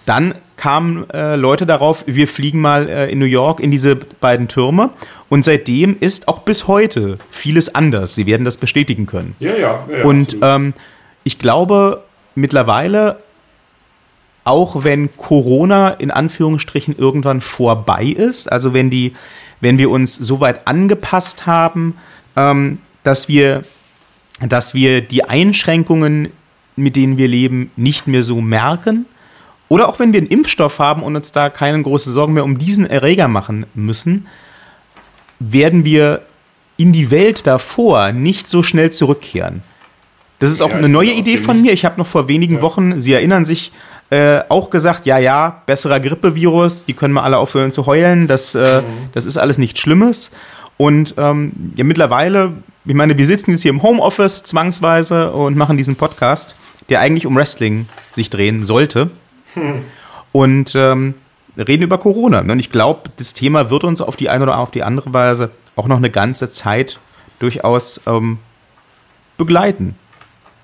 [0.06, 4.48] dann kamen äh, Leute darauf, wir fliegen mal äh, in New York in diese beiden
[4.48, 4.90] Türme.
[5.28, 8.14] Und seitdem ist auch bis heute vieles anders.
[8.14, 9.34] Sie werden das bestätigen können.
[9.38, 9.84] Ja, ja.
[9.90, 10.72] ja, Und ähm,
[11.24, 12.02] ich glaube
[12.34, 13.18] mittlerweile,
[14.44, 19.14] auch wenn Corona in Anführungsstrichen irgendwann vorbei ist, also wenn die,
[19.60, 21.96] wenn wir uns so weit angepasst haben,
[22.36, 23.64] ähm, dass wir,
[24.40, 26.28] dass wir die Einschränkungen,
[26.76, 29.06] mit denen wir leben, nicht mehr so merken,
[29.68, 32.58] oder auch wenn wir einen Impfstoff haben und uns da keine große Sorgen mehr um
[32.58, 34.26] diesen Erreger machen müssen,
[35.38, 36.22] werden wir
[36.76, 39.62] in die Welt davor nicht so schnell zurückkehren.
[40.38, 41.72] Das ist auch ja, eine neue Idee von mir.
[41.72, 42.62] Ich habe noch vor wenigen ja.
[42.62, 43.72] Wochen, Sie erinnern sich,
[44.10, 48.54] äh, auch gesagt, ja, ja, besserer Grippevirus, die können wir alle aufhören zu heulen, das,
[48.54, 49.08] äh, mhm.
[49.12, 50.30] das ist alles nichts Schlimmes.
[50.76, 52.52] Und ähm, ja, mittlerweile,
[52.84, 56.54] ich meine, wir sitzen jetzt hier im Homeoffice zwangsweise und machen diesen Podcast,
[56.88, 59.10] der eigentlich um Wrestling sich drehen sollte.
[60.32, 61.14] Und ähm,
[61.56, 62.40] reden über Corona.
[62.40, 65.50] Und ich glaube, das Thema wird uns auf die eine oder auf die andere Weise
[65.76, 66.98] auch noch eine ganze Zeit
[67.38, 68.38] durchaus ähm,
[69.36, 69.94] begleiten.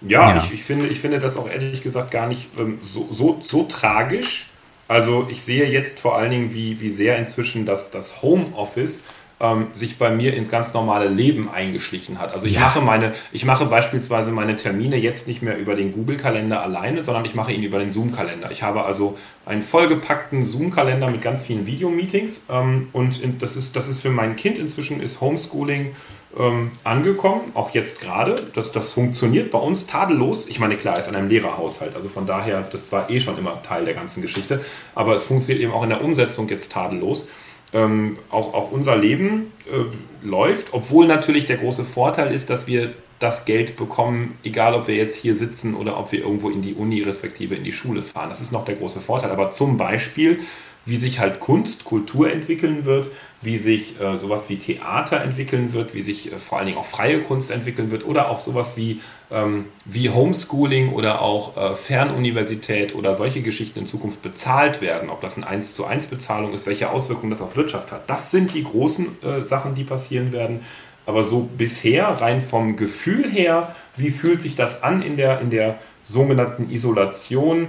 [0.00, 0.42] Ja, ja.
[0.44, 3.64] Ich, ich, finde, ich finde das auch ehrlich gesagt gar nicht ähm, so, so, so
[3.64, 4.48] tragisch.
[4.88, 9.04] Also ich sehe jetzt vor allen Dingen, wie, wie sehr inzwischen das, das Homeoffice
[9.42, 12.32] ähm, sich bei mir ins ganz normale Leben eingeschlichen hat.
[12.32, 12.60] Also ich ja.
[12.60, 17.24] mache meine, ich mache beispielsweise meine Termine jetzt nicht mehr über den Google-Kalender alleine, sondern
[17.24, 18.52] ich mache ihn über den Zoom-Kalender.
[18.52, 23.74] Ich habe also einen vollgepackten Zoom-Kalender mit ganz vielen Videomeetings ähm, und in, das ist,
[23.74, 25.96] das ist für mein Kind inzwischen ist Homeschooling
[26.38, 28.36] ähm, angekommen, auch jetzt gerade.
[28.54, 30.46] Das, das funktioniert bei uns tadellos.
[30.46, 33.60] Ich meine, klar, ist in einem Lehrerhaushalt, also von daher, das war eh schon immer
[33.62, 37.26] Teil der ganzen Geschichte, aber es funktioniert eben auch in der Umsetzung jetzt tadellos
[37.72, 42.92] ähm, auch, auch unser Leben äh, läuft, obwohl natürlich der große Vorteil ist, dass wir
[43.18, 46.74] das Geld bekommen, egal ob wir jetzt hier sitzen oder ob wir irgendwo in die
[46.74, 48.28] Uni respektive in die Schule fahren.
[48.28, 49.30] Das ist noch der große Vorteil.
[49.30, 50.40] Aber zum Beispiel
[50.84, 53.08] wie sich halt Kunst, Kultur entwickeln wird,
[53.40, 56.84] wie sich äh, sowas wie Theater entwickeln wird, wie sich äh, vor allen Dingen auch
[56.84, 62.94] freie Kunst entwickeln wird oder auch sowas wie, ähm, wie Homeschooling oder auch äh, Fernuniversität
[62.94, 66.66] oder solche Geschichten in Zukunft bezahlt werden, ob das eine 1 zu 1 Bezahlung ist,
[66.66, 68.08] welche Auswirkungen das auf Wirtschaft hat.
[68.08, 70.60] Das sind die großen äh, Sachen, die passieren werden.
[71.04, 75.50] Aber so bisher, rein vom Gefühl her, wie fühlt sich das an in der, in
[75.50, 77.68] der sogenannten Isolation?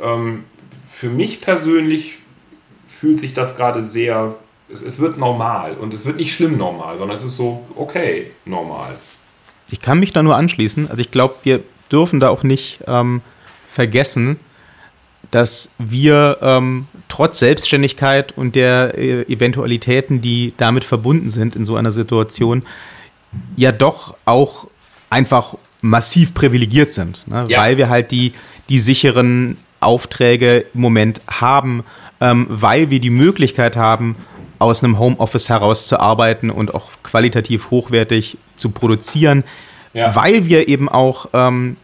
[0.00, 0.44] Ähm,
[0.90, 2.18] für mich persönlich
[3.04, 4.34] fühlt sich das gerade sehr,
[4.72, 8.30] es, es wird normal und es wird nicht schlimm normal, sondern es ist so okay
[8.46, 8.96] normal.
[9.70, 10.90] Ich kann mich da nur anschließen.
[10.90, 11.60] Also ich glaube, wir
[11.92, 13.20] dürfen da auch nicht ähm,
[13.68, 14.40] vergessen,
[15.30, 21.76] dass wir ähm, trotz Selbstständigkeit und der äh, Eventualitäten, die damit verbunden sind in so
[21.76, 22.62] einer Situation,
[23.54, 24.66] ja doch auch
[25.10, 27.44] einfach massiv privilegiert sind, ne?
[27.48, 27.60] ja.
[27.60, 28.32] weil wir halt die,
[28.70, 31.84] die sicheren Aufträge im Moment haben
[32.24, 34.16] ähm, weil wir die Möglichkeit haben,
[34.58, 39.44] aus einem Homeoffice heraus zu arbeiten und auch qualitativ hochwertig zu produzieren,
[39.92, 40.16] ja.
[40.16, 41.76] weil wir eben auch ähm,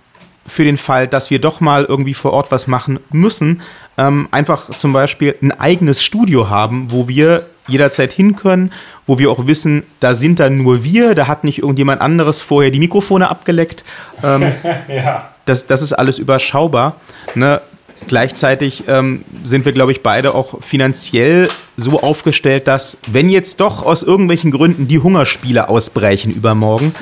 [0.46, 3.60] für den Fall, dass wir doch mal irgendwie vor Ort was machen müssen,
[3.98, 8.72] ähm, einfach zum Beispiel ein eigenes Studio haben, wo wir jederzeit hin können,
[9.06, 12.70] wo wir auch wissen, da sind dann nur wir, da hat nicht irgendjemand anderes vorher
[12.70, 13.84] die Mikrofone abgeleckt.
[14.22, 14.52] Ähm,
[14.88, 15.28] ja.
[15.44, 16.96] das, das ist alles überschaubar.
[17.34, 17.60] Ne?
[18.08, 23.82] Gleichzeitig ähm, sind wir, glaube ich, beide auch finanziell so aufgestellt, dass, wenn jetzt doch
[23.82, 26.92] aus irgendwelchen Gründen die Hungerspiele ausbrechen übermorgen,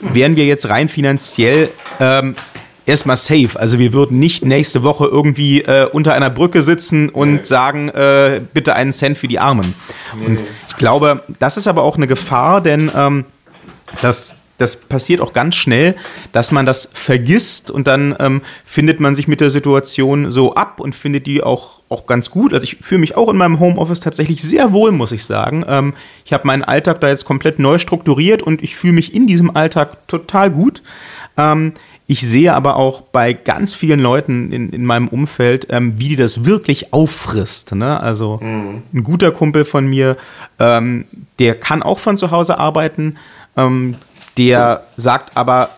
[0.00, 2.34] wären wir jetzt rein finanziell ähm,
[2.86, 3.50] erstmal safe.
[3.58, 7.44] Also wir würden nicht nächste Woche irgendwie äh, unter einer Brücke sitzen und nee.
[7.44, 9.74] sagen, äh, bitte einen Cent für die Armen.
[10.18, 10.26] Nee.
[10.26, 13.24] Und ich glaube, das ist aber auch eine Gefahr, denn ähm,
[14.02, 15.96] das das passiert auch ganz schnell,
[16.32, 20.80] dass man das vergisst und dann ähm, findet man sich mit der Situation so ab
[20.80, 22.54] und findet die auch, auch ganz gut.
[22.54, 25.64] Also ich fühle mich auch in meinem Homeoffice tatsächlich sehr wohl, muss ich sagen.
[25.68, 29.26] Ähm, ich habe meinen Alltag da jetzt komplett neu strukturiert und ich fühle mich in
[29.26, 30.82] diesem Alltag total gut.
[31.36, 31.74] Ähm,
[32.08, 36.16] ich sehe aber auch bei ganz vielen Leuten in, in meinem Umfeld, ähm, wie die
[36.16, 37.74] das wirklich auffrisst.
[37.74, 37.98] Ne?
[37.98, 38.82] Also mhm.
[38.94, 40.16] ein guter Kumpel von mir,
[40.60, 41.06] ähm,
[41.40, 43.16] der kann auch von zu Hause arbeiten.
[43.56, 43.96] Ähm,
[44.36, 45.70] der sagt aber,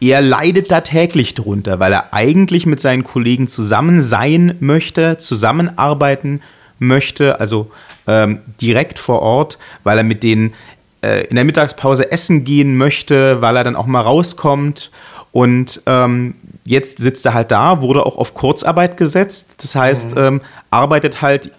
[0.00, 6.40] er leidet da täglich drunter, weil er eigentlich mit seinen Kollegen zusammen sein möchte, zusammenarbeiten
[6.80, 7.70] möchte, also
[8.08, 10.54] ähm, direkt vor Ort, weil er mit denen
[11.02, 14.90] äh, in der Mittagspause essen gehen möchte, weil er dann auch mal rauskommt.
[15.30, 19.48] Und ähm, jetzt sitzt er halt da, wurde auch auf Kurzarbeit gesetzt.
[19.58, 20.18] Das heißt, mhm.
[20.18, 21.52] ähm, arbeitet halt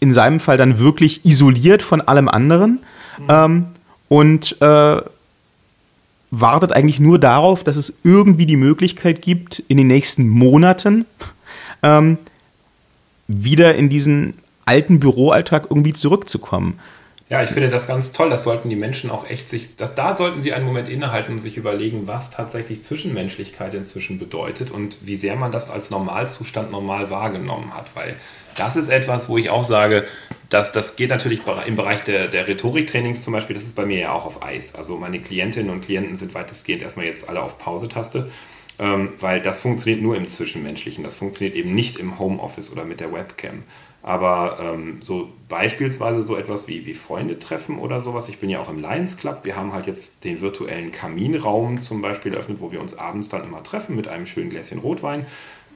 [0.00, 2.80] in seinem Fall dann wirklich isoliert von allem anderen.
[3.18, 3.26] Mhm.
[3.28, 3.66] Ähm,
[4.08, 5.00] und äh,
[6.30, 11.06] wartet eigentlich nur darauf, dass es irgendwie die Möglichkeit gibt, in den nächsten Monaten
[11.82, 12.18] ähm,
[13.28, 14.34] wieder in diesen
[14.64, 16.78] alten Büroalltag irgendwie zurückzukommen.
[17.28, 18.30] Ja, ich finde das ganz toll.
[18.30, 21.38] Das sollten die Menschen auch echt sich, das, da sollten sie einen Moment innehalten und
[21.40, 27.10] sich überlegen, was tatsächlich Zwischenmenschlichkeit inzwischen bedeutet und wie sehr man das als Normalzustand normal
[27.10, 27.86] wahrgenommen hat.
[27.94, 28.14] Weil
[28.56, 30.04] das ist etwas, wo ich auch sage,
[30.48, 33.98] dass das geht natürlich im Bereich der, der Rhetoriktrainings zum Beispiel, das ist bei mir
[33.98, 34.74] ja auch auf Eis.
[34.74, 38.30] Also meine Klientinnen und Klienten sind weitestgehend erstmal jetzt alle auf Pause-Taste,
[38.78, 41.02] ähm, weil das funktioniert nur im Zwischenmenschlichen.
[41.02, 43.64] Das funktioniert eben nicht im Homeoffice oder mit der Webcam.
[44.02, 48.28] Aber ähm, so beispielsweise so etwas wie, wie Freunde treffen oder sowas.
[48.28, 49.40] Ich bin ja auch im Lions Club.
[49.42, 53.42] Wir haben halt jetzt den virtuellen Kaminraum zum Beispiel eröffnet, wo wir uns abends dann
[53.42, 55.26] immer treffen mit einem schönen Gläschen Rotwein.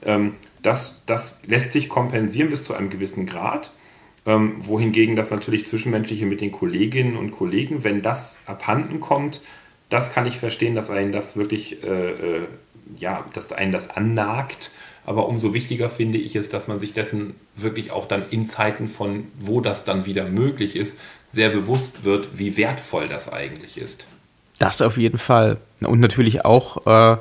[0.05, 3.73] Ähm, das, das lässt sich kompensieren bis zu einem gewissen Grad.
[4.27, 9.41] Ähm, wohingegen das natürlich Zwischenmenschliche mit den Kolleginnen und Kollegen, wenn das abhanden kommt,
[9.89, 12.47] das kann ich verstehen, dass einen das wirklich, äh, äh,
[12.97, 14.71] ja, dass einen das annagt.
[15.05, 18.89] Aber umso wichtiger finde ich es, dass man sich dessen wirklich auch dann in Zeiten
[18.89, 24.07] von, wo das dann wieder möglich ist, sehr bewusst wird, wie wertvoll das eigentlich ist.
[24.59, 25.57] Das auf jeden Fall.
[25.81, 27.19] Und natürlich auch, äh,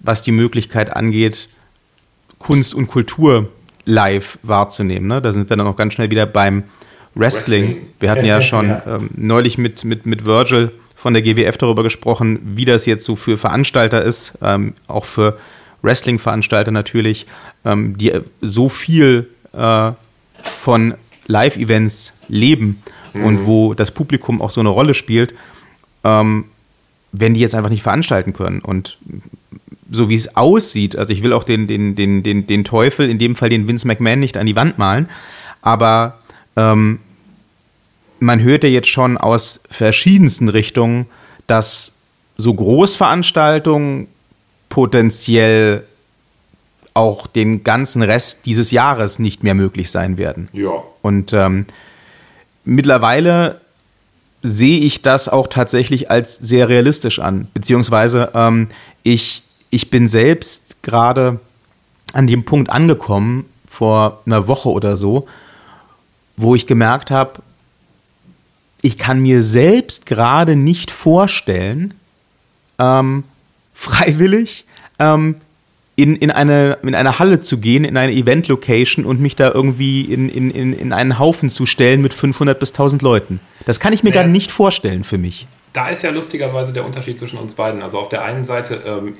[0.00, 1.48] was die Möglichkeit angeht,
[2.38, 3.48] Kunst und Kultur
[3.84, 5.08] live wahrzunehmen.
[5.08, 5.20] Ne?
[5.20, 6.64] Da sind wir dann auch ganz schnell wieder beim
[7.14, 7.62] Wrestling.
[7.64, 7.86] Wrestling.
[8.00, 8.76] Wir hatten ja schon.
[8.86, 13.14] Ähm, neulich mit, mit, mit Virgil von der GWF darüber gesprochen, wie das jetzt so
[13.14, 15.38] für Veranstalter ist, ähm, auch für
[15.82, 17.26] Wrestling-Veranstalter natürlich,
[17.64, 19.92] ähm, die so viel äh,
[20.58, 20.94] von
[21.26, 23.24] Live-Events leben mhm.
[23.24, 25.34] und wo das Publikum auch so eine Rolle spielt,
[26.04, 26.46] ähm,
[27.12, 28.60] wenn die jetzt einfach nicht veranstalten können.
[28.60, 28.98] Und
[29.94, 33.18] so wie es aussieht, also ich will auch den, den, den, den, den Teufel, in
[33.18, 35.08] dem Fall den Vince McMahon, nicht an die Wand malen,
[35.62, 36.18] aber
[36.56, 37.00] ähm,
[38.20, 41.06] man hört ja jetzt schon aus verschiedensten Richtungen,
[41.46, 41.94] dass
[42.36, 44.08] so Großveranstaltungen
[44.68, 45.84] potenziell
[46.94, 50.48] auch den ganzen Rest dieses Jahres nicht mehr möglich sein werden.
[50.52, 50.82] Ja.
[51.02, 51.66] Und ähm,
[52.64, 53.60] mittlerweile
[54.42, 57.48] sehe ich das auch tatsächlich als sehr realistisch an.
[57.54, 58.68] Beziehungsweise ähm,
[59.02, 59.42] ich,
[59.74, 61.40] ich bin selbst gerade
[62.12, 65.26] an dem Punkt angekommen, vor einer Woche oder so,
[66.36, 67.42] wo ich gemerkt habe,
[68.82, 71.94] ich kann mir selbst gerade nicht vorstellen,
[72.78, 73.24] ähm,
[73.74, 74.64] freiwillig
[75.00, 75.36] ähm,
[75.96, 80.02] in, in, eine, in eine Halle zu gehen, in eine Event-Location und mich da irgendwie
[80.02, 83.40] in, in, in, in einen Haufen zu stellen mit 500 bis 1000 Leuten.
[83.66, 84.22] Das kann ich mir ja.
[84.22, 85.48] gar nicht vorstellen für mich.
[85.72, 87.82] Da ist ja lustigerweise der Unterschied zwischen uns beiden.
[87.82, 89.16] Also auf der einen Seite, ähm,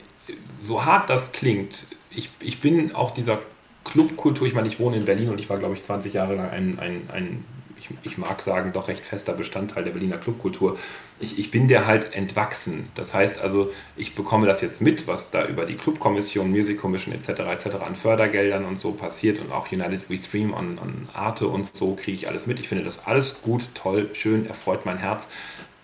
[0.48, 3.40] so hart das klingt, ich, ich bin auch dieser
[3.84, 6.50] Clubkultur, ich meine, ich wohne in Berlin und ich war, glaube ich, 20 Jahre lang
[6.50, 7.44] ein, ein, ein
[7.76, 10.78] ich, ich, mag sagen, doch recht fester Bestandteil der Berliner Clubkultur.
[11.20, 12.88] Ich, ich, bin der halt entwachsen.
[12.94, 17.12] Das heißt also, ich bekomme das jetzt mit, was da über die Clubkommission, Music Commission
[17.12, 17.28] etc.
[17.40, 17.74] etc.
[17.84, 21.94] an Fördergeldern und so passiert und auch United We Stream an, an Arte und so
[21.94, 22.58] kriege ich alles mit.
[22.58, 25.28] Ich finde das alles gut, toll, schön, erfreut mein Herz.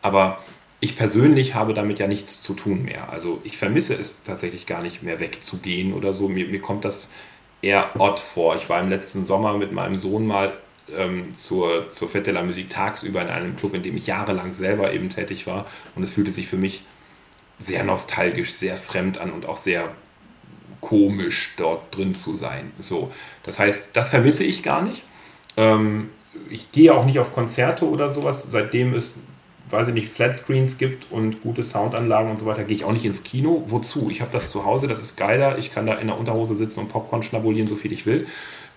[0.01, 0.39] Aber
[0.81, 3.11] ich persönlich habe damit ja nichts zu tun mehr.
[3.11, 6.29] Also ich vermisse es tatsächlich gar nicht mehr wegzugehen oder so.
[6.29, 7.11] Mir, mir kommt das
[7.63, 8.57] eher odd vor.
[8.57, 10.55] Ich war im letzten Sommer mit meinem Sohn mal
[10.97, 14.93] ähm, zur, zur Fête la Musique tagsüber in einem Club, in dem ich jahrelang selber
[14.93, 15.67] eben tätig war.
[15.95, 16.83] Und es fühlte sich für mich
[17.59, 19.91] sehr nostalgisch, sehr fremd an und auch sehr
[20.81, 22.73] komisch dort drin zu sein.
[22.79, 23.13] So,
[23.43, 25.03] das heißt, das vermisse ich gar nicht.
[25.59, 26.09] Ähm,
[26.49, 29.19] ich gehe auch nicht auf Konzerte oder sowas, seitdem es,
[29.73, 33.05] weiß ich nicht, Flatscreens gibt und gute Soundanlagen und so weiter, gehe ich auch nicht
[33.05, 33.65] ins Kino.
[33.67, 34.09] Wozu?
[34.11, 35.59] Ich habe das zu Hause, das ist geiler.
[35.59, 38.27] Ich kann da in der Unterhose sitzen und Popcorn schnabulieren, so viel ich will.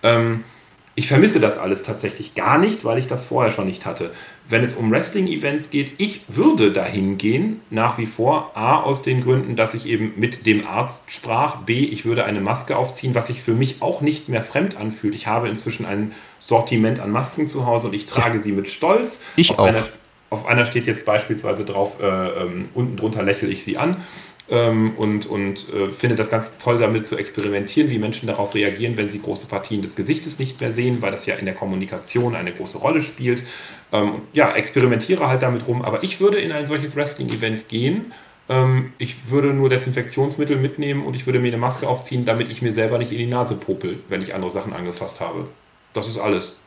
[0.02, 0.44] Ähm,
[0.96, 4.12] ich vermisse das alles tatsächlich gar nicht, weil ich das vorher schon nicht hatte.
[4.48, 8.52] Wenn es um Wrestling-Events geht, ich würde dahin gehen, nach wie vor.
[8.54, 11.56] A, aus den Gründen, dass ich eben mit dem Arzt sprach.
[11.62, 15.16] B, ich würde eine Maske aufziehen, was sich für mich auch nicht mehr fremd anfühlt.
[15.16, 19.20] Ich habe inzwischen ein Sortiment an Masken zu Hause und ich trage sie mit Stolz.
[19.34, 19.72] Ich auch.
[20.34, 23.98] Auf einer steht jetzt beispielsweise drauf, äh, ähm, unten drunter lächle ich sie an
[24.50, 28.96] ähm, und, und äh, finde das ganz toll, damit zu experimentieren, wie Menschen darauf reagieren,
[28.96, 32.34] wenn sie große Partien des Gesichtes nicht mehr sehen, weil das ja in der Kommunikation
[32.34, 33.44] eine große Rolle spielt.
[33.92, 38.12] Ähm, ja, experimentiere halt damit rum, aber ich würde in ein solches Wrestling-Event gehen.
[38.48, 42.60] Ähm, ich würde nur Desinfektionsmittel mitnehmen und ich würde mir eine Maske aufziehen, damit ich
[42.60, 45.46] mir selber nicht in die Nase popel, wenn ich andere Sachen angefasst habe.
[45.92, 46.58] Das ist alles.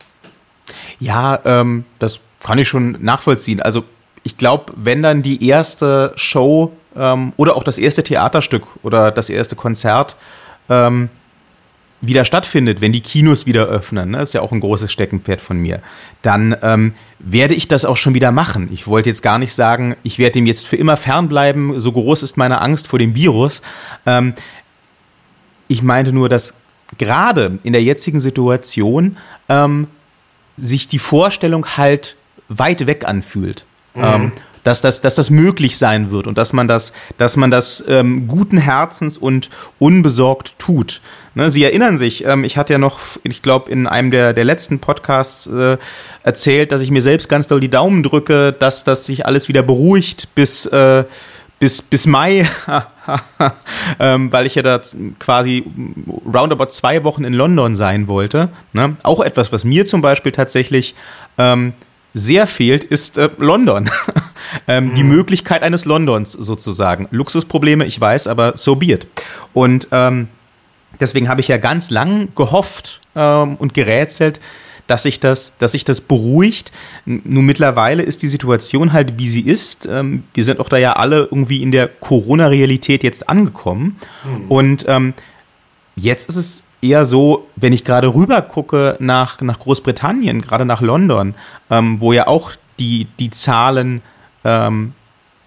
[0.99, 3.61] Ja, ähm, das kann ich schon nachvollziehen.
[3.61, 3.83] Also
[4.23, 9.29] ich glaube, wenn dann die erste Show ähm, oder auch das erste Theaterstück oder das
[9.29, 10.15] erste Konzert
[10.69, 11.09] ähm,
[12.01, 15.57] wieder stattfindet, wenn die Kinos wieder öffnen, ne, ist ja auch ein großes Steckenpferd von
[15.57, 15.81] mir,
[16.21, 18.69] dann ähm, werde ich das auch schon wieder machen.
[18.71, 22.21] Ich wollte jetzt gar nicht sagen, ich werde dem jetzt für immer fernbleiben, so groß
[22.21, 23.61] ist meine Angst vor dem Virus.
[24.05, 24.33] Ähm,
[25.67, 26.53] ich meinte nur, dass
[26.97, 29.17] gerade in der jetzigen Situation
[29.49, 29.87] ähm,
[30.57, 32.15] sich die Vorstellung halt
[32.49, 33.65] weit weg anfühlt.
[33.95, 34.03] Mhm.
[34.03, 34.31] Ähm,
[34.67, 38.27] dass das, dass das möglich sein wird und dass man das, dass man das ähm,
[38.27, 40.99] guten Herzens und unbesorgt tut.
[41.35, 44.43] Ne, Sie erinnern sich, ähm, ich hatte ja noch, ich glaube, in einem der, der
[44.43, 45.77] letzten Podcasts äh,
[46.23, 49.63] erzählt, dass ich mir selbst ganz doll die Daumen drücke, dass das sich alles wieder
[49.63, 51.05] beruhigt bis, äh,
[51.59, 52.45] bis, bis Mai,
[53.99, 54.81] ähm, weil ich ja da
[55.17, 55.63] quasi
[56.25, 58.49] roundabout zwei Wochen in London sein wollte.
[58.73, 58.97] Ne?
[59.03, 60.93] Auch etwas, was mir zum Beispiel tatsächlich
[61.37, 61.71] ähm,
[62.17, 63.89] sehr fehlt, ist äh, London.
[64.67, 64.93] ähm, mhm.
[64.95, 67.07] Die Möglichkeit eines Londons sozusagen.
[67.11, 69.07] Luxusprobleme, ich weiß, aber so be it.
[69.53, 70.27] Und ähm,
[70.99, 74.39] deswegen habe ich ja ganz lang gehofft ähm, und gerätselt,
[74.87, 76.71] dass sich das, dass sich das beruhigt.
[77.05, 79.85] Nun mittlerweile ist die Situation halt, wie sie ist.
[79.85, 83.97] Ähm, wir sind auch da ja alle irgendwie in der Corona-Realität jetzt angekommen.
[84.23, 84.51] Mhm.
[84.51, 85.13] Und ähm,
[85.95, 90.81] jetzt ist es eher so, wenn ich gerade rüber gucke nach, nach Großbritannien, gerade nach
[90.81, 91.35] London,
[91.69, 94.01] ähm, wo ja auch die, die Zahlen
[94.43, 94.93] ähm,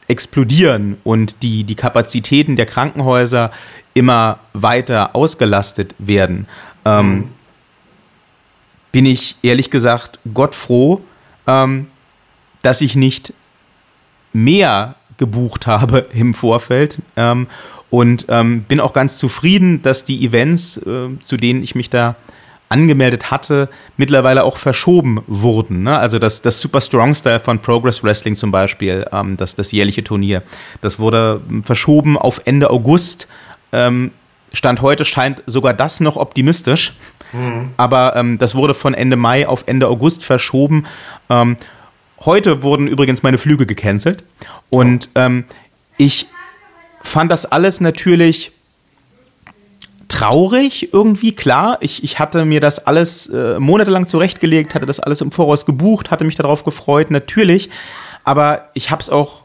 [0.09, 3.53] explodieren und die, die Kapazitäten der Krankenhäuser
[3.95, 6.47] immer weiter ausgelastet werden,
[6.85, 7.29] ähm, mhm.
[8.93, 11.01] bin ich ehrlich gesagt Gott froh,
[11.47, 11.87] ähm,
[12.63, 13.33] dass ich nicht
[14.33, 16.99] mehr gebucht habe im Vorfeld.
[17.93, 21.91] Ähm, und ähm, bin auch ganz zufrieden, dass die Events, äh, zu denen ich mich
[21.91, 22.17] da
[22.69, 25.83] angemeldet hatte, mittlerweile auch verschoben wurden.
[25.83, 25.99] Ne?
[25.99, 30.05] Also das, das Super Strong Style von Progress Wrestling zum Beispiel, ähm, das, das jährliche
[30.05, 30.43] Turnier,
[30.81, 33.27] das wurde verschoben auf Ende August.
[33.73, 34.13] Ähm,
[34.53, 36.95] Stand heute scheint sogar das noch optimistisch.
[37.33, 37.71] Mhm.
[37.77, 40.87] Aber ähm, das wurde von Ende Mai auf Ende August verschoben.
[41.29, 41.57] Ähm,
[42.25, 44.25] heute wurden übrigens meine Flüge gecancelt.
[44.69, 45.45] Und ähm,
[45.97, 46.27] ich
[47.03, 48.53] fand das alles natürlich
[50.09, 51.79] traurig irgendwie, klar.
[51.81, 56.11] Ich, ich hatte mir das alles äh, monatelang zurechtgelegt, hatte das alles im Voraus gebucht,
[56.11, 57.71] hatte mich darauf gefreut, natürlich.
[58.25, 59.43] Aber ich habe es auch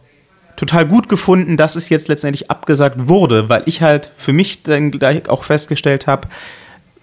[0.58, 4.91] total gut gefunden, dass es jetzt letztendlich abgesagt wurde, weil ich halt für mich dann
[4.91, 6.28] gleich auch festgestellt habe,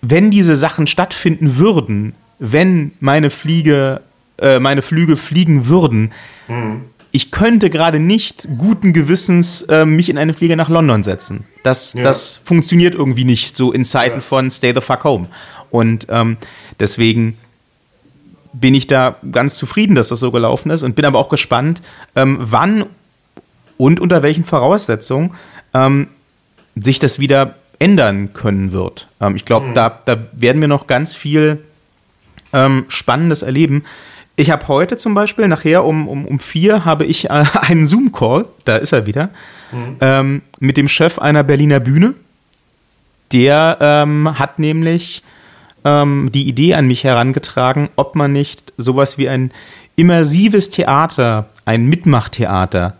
[0.00, 4.00] wenn diese Sachen stattfinden würden, wenn meine Fliege,
[4.38, 6.12] äh, meine Flüge fliegen würden,
[6.48, 6.82] mhm
[7.14, 11.44] ich könnte gerade nicht guten Gewissens äh, mich in eine Fliege nach London setzen.
[11.62, 12.02] Das, ja.
[12.02, 14.20] das funktioniert irgendwie nicht so in Zeiten ja.
[14.22, 15.28] von Stay the fuck home.
[15.70, 16.38] Und ähm,
[16.80, 17.36] deswegen
[18.54, 21.82] bin ich da ganz zufrieden, dass das so gelaufen ist und bin aber auch gespannt,
[22.16, 22.86] ähm, wann
[23.76, 25.34] und unter welchen Voraussetzungen
[25.74, 26.08] ähm,
[26.74, 29.08] sich das wieder ändern können wird.
[29.20, 29.74] Ähm, ich glaube, mhm.
[29.74, 31.62] da, da werden wir noch ganz viel
[32.54, 33.84] ähm, Spannendes erleben.
[34.36, 38.46] Ich habe heute zum Beispiel, nachher um, um, um vier, habe ich äh, einen Zoom-Call,
[38.64, 39.30] da ist er wieder,
[39.72, 39.96] mhm.
[40.00, 42.14] ähm, mit dem Chef einer Berliner Bühne.
[43.32, 45.22] Der ähm, hat nämlich
[45.84, 49.52] ähm, die Idee an mich herangetragen, ob man nicht sowas wie ein
[49.96, 52.96] immersives Theater, ein Mitmachtheater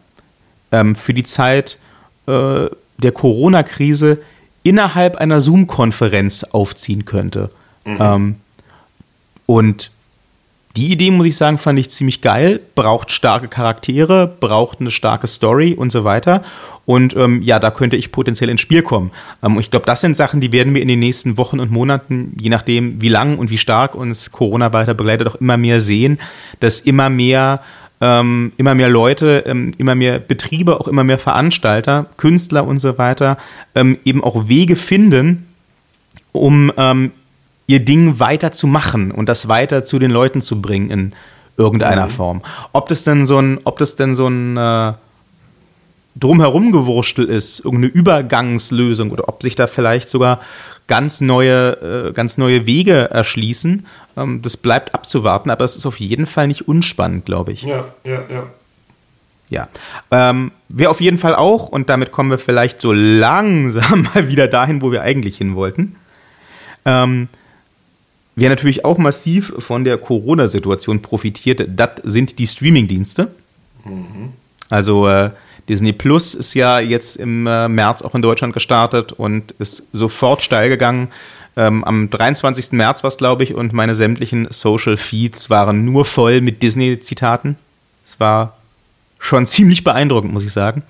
[0.71, 1.79] ähm, für die Zeit
[2.27, 2.67] äh,
[2.99, 4.19] der Corona-Krise
[4.63, 7.51] innerhalb einer Zoom-Konferenz aufziehen könnte.
[7.85, 7.97] Mhm.
[8.01, 8.35] Ähm,
[9.47, 9.92] und
[10.77, 12.61] die Idee, muss ich sagen, fand ich ziemlich geil.
[12.75, 16.43] Braucht starke Charaktere, braucht eine starke Story und so weiter.
[16.87, 19.11] Und ähm, ja, da könnte ich potenziell ins Spiel kommen.
[19.43, 22.35] Ähm, ich glaube, das sind Sachen, die werden wir in den nächsten Wochen und Monaten,
[22.41, 26.19] je nachdem, wie lang und wie stark uns Corona weiter begleitet, auch immer mehr sehen,
[26.61, 27.61] dass immer mehr
[28.01, 32.99] ähm, immer mehr Leute, ähm, immer mehr Betriebe, auch immer mehr Veranstalter, Künstler und so
[32.99, 33.39] weiter
[33.77, 35.47] ähm, eben auch Wege finden,
[36.33, 37.13] um ähm,
[37.73, 41.13] ihr Ding weiter zu machen und das weiter zu den Leuten zu bringen in
[41.57, 42.11] irgendeiner mhm.
[42.11, 42.43] Form.
[42.73, 44.93] Ob das denn so ein, ob das denn so ein äh,
[46.17, 50.41] drumherum gewurstel ist, irgendeine Übergangslösung oder ob sich da vielleicht sogar
[50.87, 53.87] ganz neue, äh, ganz neue Wege erschließen,
[54.19, 57.63] ähm, das bleibt abzuwarten, aber es ist auf jeden Fall nicht unspannend, glaube ich.
[57.63, 58.45] Ja, ja, ja.
[59.49, 59.69] Ja.
[60.11, 64.49] Ähm, Wer auf jeden Fall auch, und damit kommen wir vielleicht so langsam mal wieder
[64.49, 65.97] dahin, wo wir eigentlich hin wollten.
[66.85, 67.29] Ähm,
[68.35, 73.31] Wer natürlich auch massiv von der Corona-Situation profitiert, das sind die Streaming-Dienste.
[73.85, 74.33] Mhm.
[74.71, 75.31] Also äh,
[75.69, 80.43] Disney Plus ist ja jetzt im äh, März auch in Deutschland gestartet und ist sofort
[80.43, 81.09] steil gegangen.
[81.57, 82.73] Ähm, am 23.
[82.73, 87.57] März war es, glaube ich, und meine sämtlichen Social Feeds waren nur voll mit Disney-Zitaten.
[88.05, 88.57] Es war
[89.19, 90.83] schon ziemlich beeindruckend, muss ich sagen.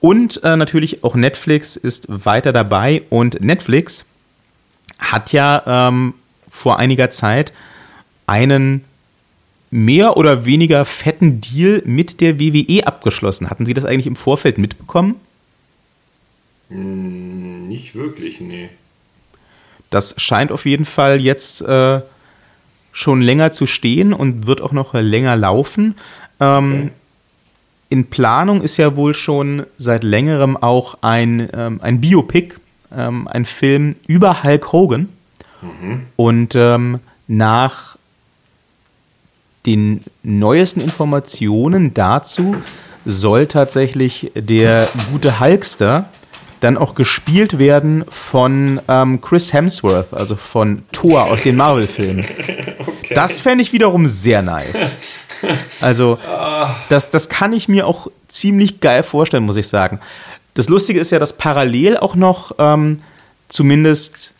[0.00, 4.04] Und äh, natürlich auch Netflix ist weiter dabei und Netflix
[4.98, 6.14] hat ja ähm,
[6.48, 7.52] vor einiger Zeit
[8.26, 8.84] einen
[9.70, 13.50] mehr oder weniger fetten Deal mit der WWE abgeschlossen.
[13.50, 15.16] Hatten Sie das eigentlich im Vorfeld mitbekommen?
[16.70, 18.70] Hm, nicht wirklich, nee.
[19.90, 22.00] Das scheint auf jeden Fall jetzt äh,
[22.92, 25.94] schon länger zu stehen und wird auch noch länger laufen.
[26.40, 26.90] Ähm, okay.
[27.90, 32.56] In Planung ist ja wohl schon seit längerem auch ein, ähm, ein Biopic,
[32.94, 35.08] ähm, ein Film über Hulk Hogan.
[35.62, 36.06] Mhm.
[36.16, 37.96] Und ähm, nach
[39.66, 42.56] den neuesten Informationen dazu
[43.04, 46.08] soll tatsächlich der gute Hulkster
[46.60, 52.24] dann auch gespielt werden von ähm, Chris Hemsworth, also von Thor aus den Marvel-Filmen.
[53.08, 53.14] Okay.
[53.14, 54.98] Das fände ich wiederum sehr nice.
[55.80, 56.18] Also,
[56.90, 60.00] das, das kann ich mir auch ziemlich geil vorstellen, muss ich sagen.
[60.52, 63.00] Das Lustige ist ja, dass parallel auch noch ähm,
[63.48, 64.34] zumindest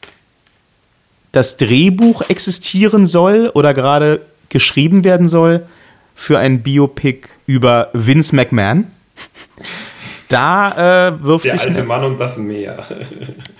[1.32, 5.66] das Drehbuch existieren soll oder gerade geschrieben werden soll
[6.14, 8.86] für ein Biopic über Vince McMahon.
[10.28, 11.62] Da äh, wirft Der sich.
[11.62, 12.76] Der alte Mann und das Meer.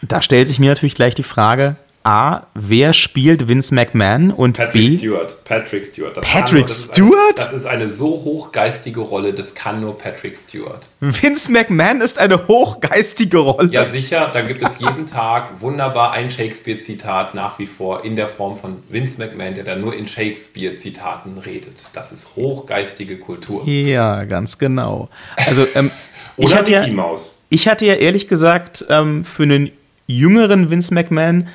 [0.02, 4.72] da stellt sich mir natürlich gleich die Frage, A, wer spielt Vince McMahon und Patrick
[4.72, 4.98] B.
[4.98, 5.44] Stewart.
[5.44, 6.16] Patrick Stewart.
[6.16, 7.12] Das Patrick nur, das Stewart?
[7.12, 10.88] Ist eine, das ist eine so hochgeistige Rolle, das kann nur Patrick Stewart.
[11.00, 13.70] Vince McMahon ist eine hochgeistige Rolle.
[13.70, 14.30] Ja, sicher.
[14.32, 18.76] Da gibt es jeden Tag wunderbar ein Shakespeare-Zitat nach wie vor in der Form von
[18.88, 21.82] Vince McMahon, der da nur in Shakespeare-Zitaten redet.
[21.92, 23.66] Das ist hochgeistige Kultur.
[23.66, 25.08] Ja, ganz genau.
[25.46, 25.90] Also, ähm,
[26.36, 27.42] ich, Oder hatte ja, Mickey Mouse.
[27.50, 29.70] ich hatte ja ehrlich gesagt ähm, für einen
[30.06, 31.48] jüngeren Vince McMahon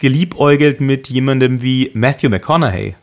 [0.00, 2.94] geliebäugelt mit jemandem wie Matthew McConaughey.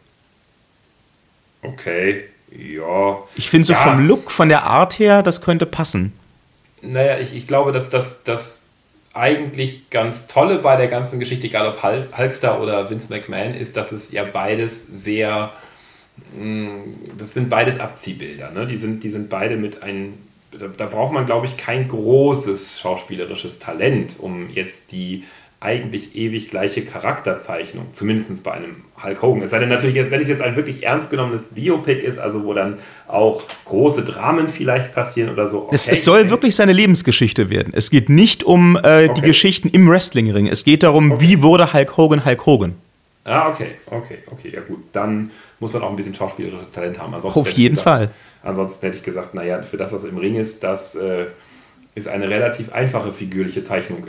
[1.61, 3.17] Okay, ja.
[3.35, 3.79] Ich finde so Ja.
[3.79, 6.13] vom Look, von der Art her, das könnte passen.
[6.81, 8.61] Naja, ich, ich glaube, dass das, das
[9.13, 13.75] eigentlich ganz Tolle bei der ganzen Geschichte, egal ob Hul- Hulkster oder Vince McMahon, ist,
[13.75, 15.51] dass es ja beides sehr,
[16.39, 16.69] mh,
[17.17, 18.51] das sind beides Abziehbilder.
[18.51, 18.67] Ne?
[18.67, 20.13] Die, sind, die sind beide mit einem,
[20.51, 25.23] da, da braucht man, glaube ich, kein großes schauspielerisches Talent, um jetzt die
[25.59, 29.41] eigentlich ewig gleiche Charakterzeichnung, zumindest bei einem Hulk Hogan.
[29.41, 32.53] Es sei denn natürlich, wenn es jetzt ein wirklich ernst genommenes Biopic ist, also wo
[32.53, 32.77] dann
[33.07, 35.67] auch große Dramen vielleicht passieren oder so.
[35.71, 36.29] Es, okay, es soll okay.
[36.29, 37.73] wirklich seine Lebensgeschichte werden.
[37.75, 39.21] Es geht nicht um äh, die Okay.
[39.21, 40.47] Geschichten im Wrestlingring.
[40.47, 42.75] Es geht darum, wie wurde Hulk Hogan Hulk Hogan.
[43.25, 44.83] Ah, okay, okay, okay, ja gut.
[44.93, 47.13] Dann muss man auch ein bisschen schauspielerisches Talent haben.
[47.15, 48.09] Ansonsten Auf jeden gesagt, Fall.
[48.43, 51.25] Ansonsten hätte ich gesagt, naja, für das, was im Ring ist, das äh,
[51.97, 54.05] ist eine relativ einfache figürliche Zeichnung.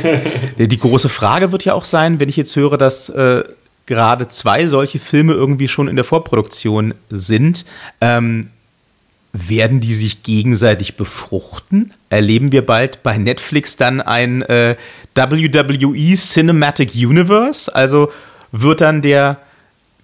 [0.58, 3.42] Die große Frage wird ja auch sein, wenn ich jetzt höre, dass äh,
[3.86, 7.64] gerade zwei solche Filme irgendwie schon in der Vorproduktion sind,
[8.00, 8.50] ähm,
[9.32, 11.92] werden die sich gegenseitig befruchten?
[12.08, 14.76] Erleben wir bald bei Netflix dann ein äh,
[15.16, 17.74] WWE Cinematic Universe?
[17.74, 18.12] Also
[18.52, 19.38] wird dann der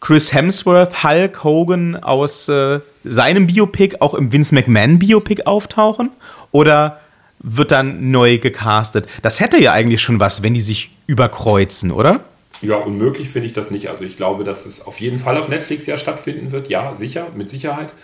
[0.01, 6.11] Chris Hemsworth Hulk Hogan aus äh, seinem Biopic auch im Vince McMahon Biopic auftauchen?
[6.51, 6.99] Oder
[7.41, 9.07] wird dann neu gecastet?
[9.23, 12.21] Das hätte ja eigentlich schon was, wenn die sich überkreuzen, oder?
[12.63, 13.89] ja, unmöglich finde ich das nicht.
[13.89, 16.69] Also ich glaube, dass es auf jeden Fall auf Netflix ja stattfinden wird.
[16.69, 17.95] Ja, sicher, mit Sicherheit.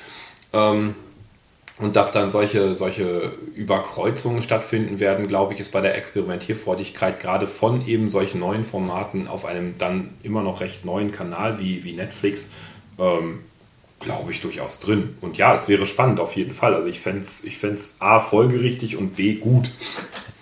[0.53, 0.95] Ähm,
[1.79, 7.47] und dass dann solche, solche Überkreuzungen stattfinden werden, glaube ich, ist bei der Experimentierfreudigkeit gerade
[7.47, 11.93] von eben solchen neuen Formaten auf einem dann immer noch recht neuen Kanal wie, wie
[11.93, 12.51] Netflix,
[12.99, 13.41] ähm,
[14.01, 15.17] glaube ich, durchaus drin.
[15.21, 16.75] Und ja, es wäre spannend auf jeden Fall.
[16.75, 19.71] Also ich fände es ich fänd's A, folgerichtig und B, gut.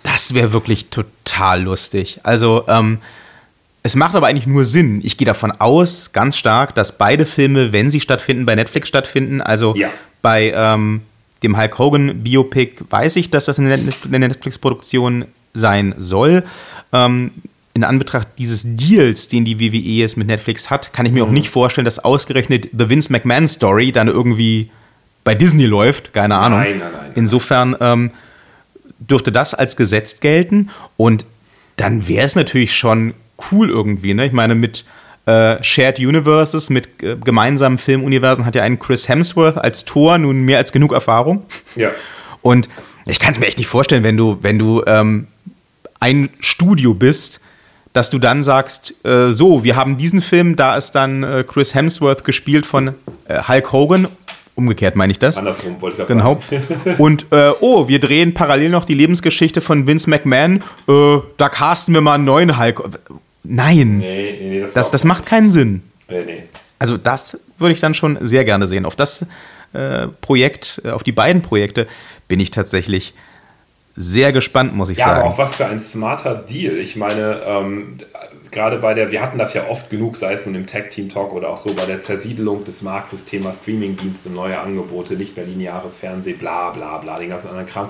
[0.03, 2.19] Das wäre wirklich total lustig.
[2.23, 2.99] Also, ähm,
[3.83, 5.01] es macht aber eigentlich nur Sinn.
[5.03, 9.41] Ich gehe davon aus, ganz stark, dass beide Filme, wenn sie stattfinden, bei Netflix stattfinden.
[9.41, 9.89] Also Ja.
[10.21, 11.01] bei ähm,
[11.43, 16.43] dem Hulk Hogan Biopic weiß ich, dass das eine Net- eine Netflix-Produktion sein soll.
[16.91, 17.31] Ähm,
[17.75, 21.29] in Anbetracht dieses Deals, den die WWE jetzt mit Netflix hat, kann ich mir auch
[21.29, 24.71] nicht vorstellen, dass ausgerechnet The Vince McMahon Story dann irgendwie
[25.25, 26.13] bei Disney läuft.
[26.13, 26.59] Keine Ahnung.
[26.59, 27.11] Nein, nein, nein.
[27.15, 28.11] Insofern ähm,
[28.99, 31.25] dürfte das als gesetzt gelten und
[31.75, 33.13] dann wäre es natürlich schon
[33.51, 34.13] cool irgendwie.
[34.13, 34.25] Ne?
[34.25, 34.85] Ich meine, mit
[35.25, 40.43] äh, Shared Universes, mit äh, gemeinsamen Filmuniversen hat ja ein Chris Hemsworth als Tor nun
[40.43, 41.45] mehr als genug Erfahrung.
[41.75, 41.89] Ja.
[42.41, 42.69] Und
[43.05, 45.27] ich kann es mir echt nicht vorstellen, wenn du, wenn du ähm,
[45.99, 47.41] ein Studio bist,
[47.95, 51.73] dass du dann sagst, äh, so, wir haben diesen Film, da ist dann äh, Chris
[51.73, 52.89] Hemsworth gespielt von
[53.29, 54.09] äh, Hulk Hogan.
[54.53, 55.37] Umgekehrt meine ich das.
[55.37, 56.41] Andersrum wollte ich Genau.
[56.49, 56.95] sagen.
[56.97, 60.61] Und äh, oh, wir drehen parallel noch die Lebensgeschichte von Vince McMahon.
[60.89, 62.83] Äh, da casten wir mal einen neuen Hulk.
[63.43, 65.81] Nein, Nee, nee, nee, das, das, das macht keinen Sinn.
[66.09, 66.43] Äh, nee.
[66.79, 68.85] Also das würde ich dann schon sehr gerne sehen.
[68.85, 69.25] Auf das
[69.71, 71.87] äh, Projekt, auf die beiden Projekte
[72.27, 73.13] bin ich tatsächlich
[73.95, 75.27] sehr gespannt, muss ich Ja, aber sagen.
[75.29, 76.77] auch was für ein smarter Deal.
[76.77, 77.97] Ich meine, ähm,
[78.55, 81.09] gerade bei der, wir hatten das ja oft genug, sei es nun im Tag Team
[81.09, 85.45] Talk oder auch so bei der Zersiedelung des Marktes, Thema Streamingdienste, neue Angebote, nicht mehr
[85.45, 87.89] lineares Fernsehen, bla bla bla, den ganzen anderen Kram.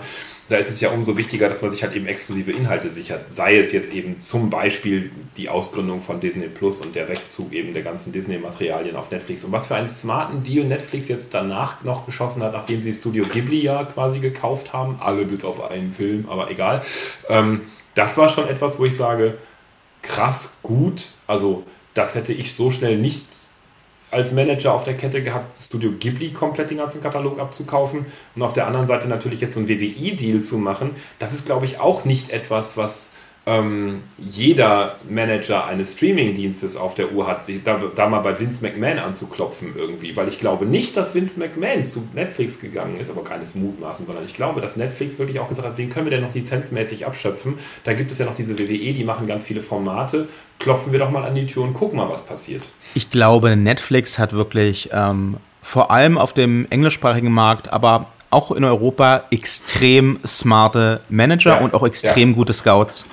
[0.50, 3.32] Da ist es ja umso wichtiger, dass man sich halt eben exklusive Inhalte sichert.
[3.32, 7.74] Sei es jetzt eben zum Beispiel die Ausgründung von Disney Plus und der Wegzug eben
[7.74, 9.44] der ganzen Disney-Materialien auf Netflix.
[9.44, 13.26] Und was für einen smarten Deal Netflix jetzt danach noch geschossen hat, nachdem sie Studio
[13.26, 14.98] Ghibli ja quasi gekauft haben.
[15.00, 16.84] Alle bis auf einen Film, aber egal.
[17.28, 17.62] Ähm,
[17.96, 19.40] das war schon etwas, wo ich sage,
[20.08, 21.08] krass gut.
[21.28, 23.22] Also, das hätte ich so schnell nicht
[24.12, 28.54] als Manager auf der Kette gehabt, Studio Ghibli komplett den ganzen Katalog abzukaufen und auf
[28.54, 30.92] der anderen Seite natürlich jetzt so einen WWE-Deal zu machen.
[31.20, 33.12] Das ist, glaube ich, auch nicht etwas, was
[33.48, 38.64] ähm, jeder Manager eines Streaming-Dienstes auf der Uhr hat, sich da, da mal bei Vince
[38.64, 40.16] McMahon anzuklopfen irgendwie.
[40.16, 44.26] Weil ich glaube nicht, dass Vince McMahon zu Netflix gegangen ist, aber keines Mutmaßen, sondern
[44.26, 47.60] ich glaube, dass Netflix wirklich auch gesagt hat, wen können wir denn noch lizenzmäßig abschöpfen?
[47.84, 50.28] Da gibt es ja noch diese WWE, die machen ganz viele Formate.
[50.58, 52.64] Klopfen wir doch mal an die Tür und gucken mal, was passiert.
[52.96, 58.66] Ich glaube, Netflix hat wirklich ähm, vor allem auf dem englischsprachigen Markt, aber auch in
[58.66, 62.36] Europa extrem smarte Manager Ja, und auch extrem ja.
[62.36, 63.06] gute Scouts.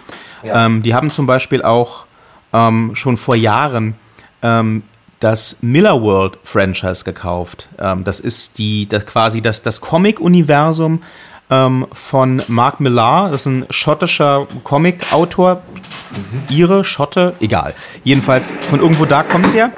[0.43, 0.67] Ja.
[0.67, 2.05] Ähm, die haben zum Beispiel auch
[2.53, 3.95] ähm, schon vor Jahren
[4.43, 4.83] ähm,
[5.21, 7.69] das Miller World Franchise gekauft.
[7.79, 11.03] Ähm, das ist die, das quasi das, das Comic-Universum
[11.49, 13.31] ähm, von Mark Millar.
[13.31, 15.63] Das ist ein schottischer Comic-Autor.
[16.11, 16.43] Mhm.
[16.55, 17.75] Ihre, Schotte, egal.
[18.03, 19.71] Jedenfalls von irgendwo da kommt der.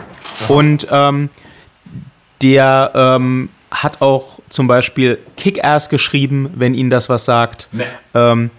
[0.49, 1.29] Und ähm,
[2.43, 3.19] der
[3.71, 7.69] hat auch zum Beispiel Kick-Ass geschrieben, wenn Ihnen das was sagt.
[7.73, 7.83] Nee.
[8.15, 8.51] Ähm,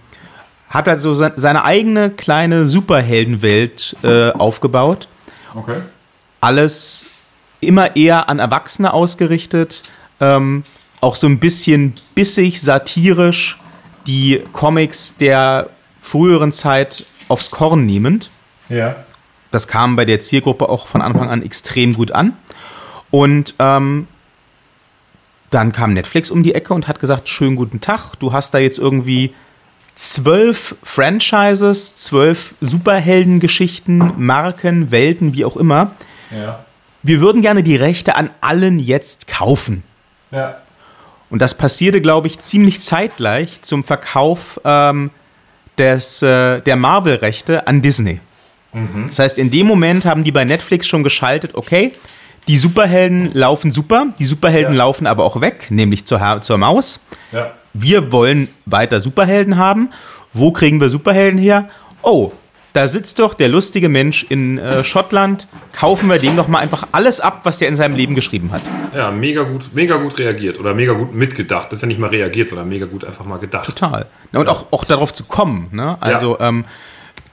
[0.68, 5.08] hat also seine eigene kleine Superheldenwelt äh, aufgebaut.
[5.54, 5.78] Okay.
[6.40, 7.06] Alles
[7.60, 9.82] immer eher an Erwachsene ausgerichtet.
[10.20, 10.64] Ähm,
[11.00, 13.58] auch so ein bisschen bissig, satirisch
[14.06, 15.70] die Comics der
[16.00, 18.28] früheren Zeit aufs Korn nehmend.
[18.68, 18.96] Ja.
[19.50, 22.36] Das kam bei der Zielgruppe auch von Anfang an extrem gut an.
[23.10, 24.08] Und ähm,
[25.56, 28.58] dann kam Netflix um die Ecke und hat gesagt, schönen guten Tag, du hast da
[28.58, 29.32] jetzt irgendwie
[29.94, 35.92] zwölf Franchises, zwölf Superheldengeschichten, Marken, Welten, wie auch immer.
[36.30, 36.62] Ja.
[37.02, 39.82] Wir würden gerne die Rechte an allen jetzt kaufen.
[40.30, 40.58] Ja.
[41.30, 45.10] Und das passierte, glaube ich, ziemlich zeitgleich zum Verkauf ähm,
[45.78, 48.20] des, äh, der Marvel-Rechte an Disney.
[48.74, 49.06] Mhm.
[49.06, 51.92] Das heißt, in dem Moment haben die bei Netflix schon geschaltet, okay,
[52.48, 54.78] die Superhelden laufen super, die Superhelden ja.
[54.78, 57.00] laufen aber auch weg, nämlich zur, zur Maus.
[57.32, 57.52] Ja.
[57.72, 59.90] Wir wollen weiter Superhelden haben.
[60.32, 61.68] Wo kriegen wir Superhelden her?
[62.02, 62.32] Oh,
[62.72, 65.48] da sitzt doch der lustige Mensch in äh, Schottland.
[65.72, 68.60] Kaufen wir dem doch mal einfach alles ab, was der in seinem Leben geschrieben hat.
[68.94, 71.68] Ja, mega gut, mega gut reagiert oder mega gut mitgedacht.
[71.68, 73.64] Das ist ja nicht mal reagiert, sondern mega gut einfach mal gedacht.
[73.64, 74.06] Total.
[74.32, 74.52] Ja, und ja.
[74.52, 75.68] auch, auch darauf zu kommen.
[75.72, 75.96] Ne?
[76.00, 76.48] Also, ja.
[76.48, 76.66] ähm,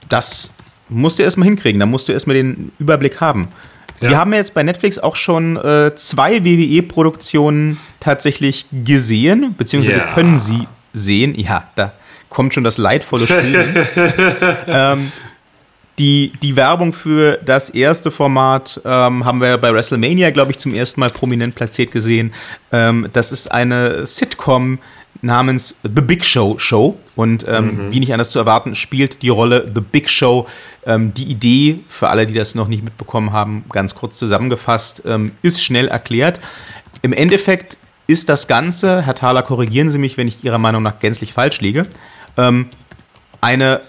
[0.08, 0.52] das
[0.88, 1.78] musst du erstmal hinkriegen.
[1.78, 3.48] Da musst du erstmal den Überblick haben.
[4.00, 4.10] Ja.
[4.10, 10.14] Wir haben jetzt bei Netflix auch schon äh, zwei WWE-Produktionen tatsächlich gesehen, beziehungsweise yeah.
[10.14, 11.34] können sie sehen.
[11.38, 11.92] Ja, da
[12.28, 13.86] kommt schon das leidvolle Spiel.
[14.66, 15.12] ähm,
[15.98, 20.74] die, die Werbung für das erste Format ähm, haben wir bei WrestleMania, glaube ich, zum
[20.74, 22.34] ersten Mal prominent platziert gesehen.
[22.72, 24.80] Ähm, das ist eine Sitcom,
[25.22, 26.98] namens The Big Show Show.
[27.16, 27.92] Und ähm, mhm.
[27.92, 30.46] wie nicht anders zu erwarten, spielt die Rolle The Big Show.
[30.86, 35.32] Ähm, die Idee, für alle, die das noch nicht mitbekommen haben, ganz kurz zusammengefasst, ähm,
[35.42, 36.40] ist schnell erklärt.
[37.02, 40.98] Im Endeffekt ist das Ganze, Herr Thaler, korrigieren Sie mich, wenn ich Ihrer Meinung nach
[40.98, 41.84] gänzlich falsch liege,
[42.36, 42.68] ähm,
[43.40, 43.80] eine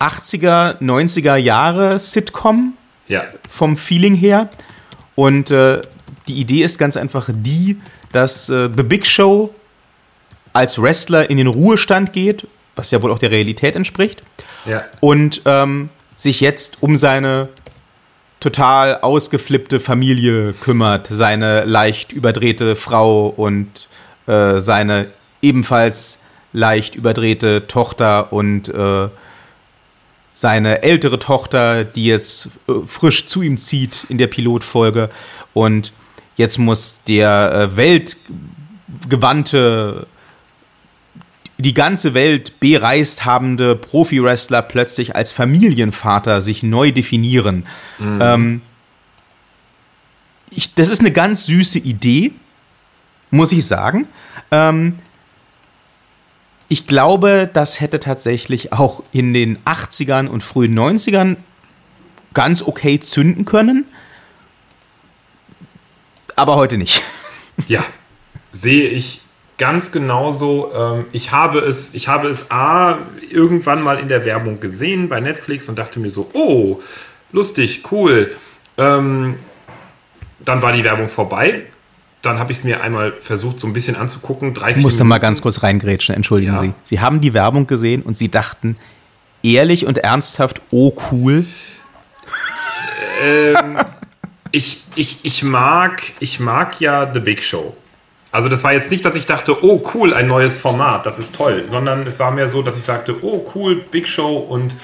[0.00, 2.74] 80er, 90er Jahre Sitcom
[3.08, 3.24] ja.
[3.48, 4.48] vom Feeling her.
[5.14, 5.80] Und äh,
[6.26, 7.78] die Idee ist ganz einfach die,
[8.12, 9.54] dass äh, The Big Show
[10.52, 12.46] als Wrestler in den Ruhestand geht,
[12.76, 14.22] was ja wohl auch der Realität entspricht,
[14.64, 14.84] ja.
[15.00, 17.48] und ähm, sich jetzt um seine
[18.40, 23.88] total ausgeflippte Familie kümmert, seine leicht überdrehte Frau und
[24.26, 25.08] äh, seine
[25.42, 26.18] ebenfalls
[26.52, 29.08] leicht überdrehte Tochter und äh,
[30.34, 35.10] seine ältere Tochter, die jetzt äh, frisch zu ihm zieht in der Pilotfolge
[35.54, 35.92] und
[36.36, 40.06] jetzt muss der äh, weltgewandte
[41.62, 47.66] die ganze Welt bereist habende Profi-Wrestler plötzlich als Familienvater sich neu definieren.
[47.98, 48.18] Mhm.
[48.20, 48.62] Ähm,
[50.50, 52.32] ich, das ist eine ganz süße Idee,
[53.30, 54.06] muss ich sagen.
[54.50, 54.98] Ähm,
[56.68, 61.36] ich glaube, das hätte tatsächlich auch in den 80ern und frühen 90ern
[62.34, 63.86] ganz okay zünden können.
[66.36, 67.02] Aber heute nicht.
[67.68, 67.84] Ja,
[68.52, 69.21] sehe ich
[69.62, 70.72] ganz genauso.
[70.76, 72.98] Ähm, ich habe es, ich habe es A,
[73.30, 76.80] irgendwann mal in der Werbung gesehen bei Netflix und dachte mir so, oh,
[77.30, 78.34] lustig, cool.
[78.76, 79.36] Ähm,
[80.40, 81.62] dann war die Werbung vorbei.
[82.22, 84.52] Dann habe ich es mir einmal versucht, so ein bisschen anzugucken.
[84.52, 86.58] Drei, ich muss da mal ganz kurz reingrätschen, entschuldigen ja.
[86.58, 86.72] Sie.
[86.82, 88.76] Sie haben die Werbung gesehen und Sie dachten
[89.44, 91.44] ehrlich und ernsthaft, oh cool.
[93.22, 93.78] Ähm,
[94.50, 97.76] ich, ich, ich, mag, ich mag ja The Big Show.
[98.32, 101.34] Also das war jetzt nicht, dass ich dachte, oh cool, ein neues Format, das ist
[101.34, 104.74] toll, sondern es war mehr so, dass ich sagte, oh cool, Big Show und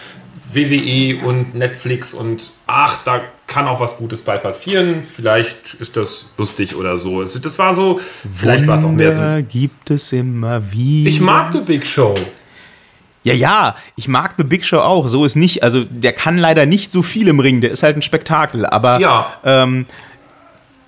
[0.52, 5.02] WWE und Netflix und ach, da kann auch was Gutes bei passieren.
[5.02, 7.22] Vielleicht ist das lustig oder so.
[7.24, 8.00] Das war so,
[8.34, 9.46] vielleicht war es auch mehr so.
[9.48, 11.08] gibt es immer wieder.
[11.08, 12.14] Ich mag The Big Show.
[13.24, 15.08] Ja, ja, ich mag The Big Show auch.
[15.08, 17.96] So ist nicht, also der kann leider nicht so viel im Ring, der ist halt
[17.96, 18.64] ein Spektakel.
[18.64, 19.34] Aber ja.
[19.44, 19.86] ähm,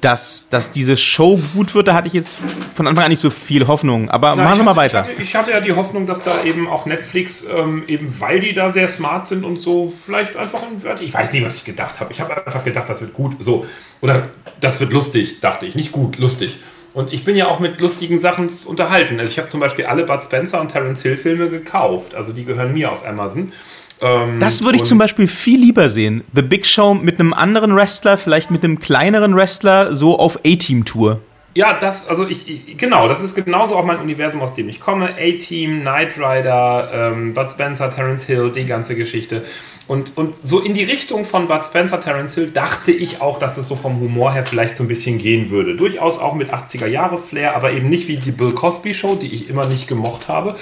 [0.01, 2.38] dass, dass diese Show gut wird, da hatte ich jetzt
[2.74, 4.11] von Anfang an nicht so viel Hoffnung.
[4.11, 5.03] Aber Na, machen wir mal weiter.
[5.03, 8.40] Ich hatte, ich hatte, ja die Hoffnung, dass da eben auch Netflix, ähm, eben weil
[8.40, 11.03] die da sehr smart sind und so, vielleicht einfach ein Wörter.
[11.03, 12.12] Ich weiß nicht, was ich gedacht habe.
[12.12, 13.36] Ich habe einfach gedacht, das wird gut.
[13.40, 13.66] So.
[14.01, 14.30] Oder
[14.61, 15.74] das wird lustig, dachte ich.
[15.74, 16.57] Nicht gut, lustig.
[16.92, 19.20] Und ich bin ja auch mit lustigen Sachen unterhalten.
[19.20, 22.14] Also ich habe zum Beispiel alle Bud Spencer und Terence Hill Filme gekauft.
[22.14, 23.53] Also die gehören mir auf Amazon.
[24.01, 26.24] Ähm, das würde ich zum Beispiel viel lieber sehen.
[26.34, 31.20] The Big Show mit einem anderen Wrestler, vielleicht mit einem kleineren Wrestler, so auf A-Team-Tour.
[31.57, 34.78] Ja, das, also ich, ich, genau, das ist genauso auch mein Universum, aus dem ich
[34.78, 35.16] komme.
[35.18, 39.44] A-Team, Knight Rider, ähm, Bud Spencer, Terence Hill, die ganze Geschichte.
[39.88, 43.57] Und, und so in die Richtung von Bud Spencer, Terence Hill dachte ich auch, dass
[43.57, 45.74] es so vom Humor her vielleicht so ein bisschen gehen würde.
[45.74, 49.66] Durchaus auch mit 80er-Jahre-Flair, aber eben nicht wie die Bill Cosby Show, die ich immer
[49.66, 50.55] nicht gemocht habe,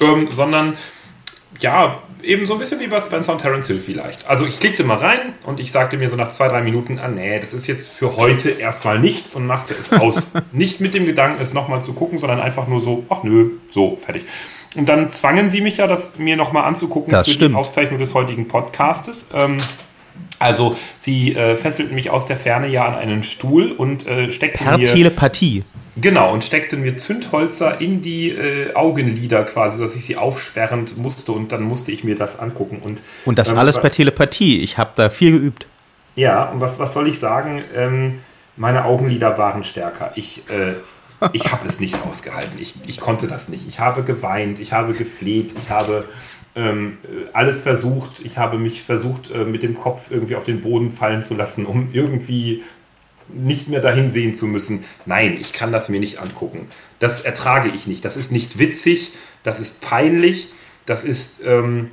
[0.00, 0.74] ähm, sondern
[1.60, 4.26] ja, eben so ein bisschen wie bei Spencer und Terence Hill vielleicht.
[4.26, 7.08] Also ich klickte mal rein und ich sagte mir so nach zwei, drei Minuten, ah
[7.08, 10.32] nee, das ist jetzt für heute erstmal nichts und machte es aus.
[10.52, 13.96] Nicht mit dem Gedanken, es nochmal zu gucken, sondern einfach nur so, ach nö, so,
[13.96, 14.24] fertig.
[14.74, 17.54] Und dann zwangen sie mich ja, das mir nochmal anzugucken das für stimmt.
[17.54, 19.28] die Aufzeichnung des heutigen Podcastes.
[19.32, 19.58] Ähm,
[20.38, 24.66] also sie äh, fesselten mich aus der Ferne ja an einen Stuhl und äh, steckten
[24.66, 24.86] per mir...
[24.86, 25.64] Telepathie.
[25.98, 31.32] Genau, und steckten mir Zündholzer in die äh, Augenlider quasi, dass ich sie aufsperren musste
[31.32, 32.80] und dann musste ich mir das angucken.
[32.82, 34.60] Und, und das ähm, alles per Telepathie.
[34.60, 35.66] Ich habe da viel geübt.
[36.14, 37.62] Ja, und was, was soll ich sagen?
[37.74, 38.20] Ähm,
[38.56, 40.12] meine Augenlider waren stärker.
[40.16, 40.74] Ich, äh,
[41.32, 42.58] ich habe es nicht ausgehalten.
[42.58, 43.66] Ich, ich konnte das nicht.
[43.66, 46.04] Ich habe geweint, ich habe gefleht, ich habe
[46.54, 46.98] ähm,
[47.32, 48.20] alles versucht.
[48.20, 51.64] Ich habe mich versucht, äh, mit dem Kopf irgendwie auf den Boden fallen zu lassen,
[51.64, 52.62] um irgendwie
[53.28, 54.84] nicht mehr dahin sehen zu müssen.
[55.04, 56.68] Nein, ich kann das mir nicht angucken.
[56.98, 58.04] Das ertrage ich nicht.
[58.04, 59.12] Das ist nicht witzig,
[59.42, 60.48] das ist peinlich,
[60.86, 61.90] das ist, ähm,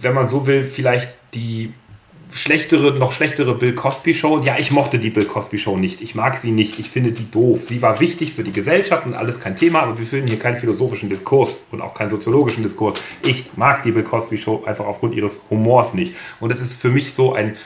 [0.00, 1.72] wenn man so will, vielleicht die
[2.32, 4.40] schlechtere, noch schlechtere Bill Cosby Show.
[4.40, 6.00] Ja, ich mochte die Bill Cosby Show nicht.
[6.00, 6.78] Ich mag sie nicht.
[6.78, 7.64] Ich finde die doof.
[7.64, 10.56] Sie war wichtig für die Gesellschaft und alles kein Thema, aber wir führen hier keinen
[10.56, 12.96] philosophischen Diskurs und auch keinen soziologischen Diskurs.
[13.22, 16.14] Ich mag die Bill Cosby Show einfach aufgrund ihres Humors nicht.
[16.40, 17.56] Und es ist für mich so ein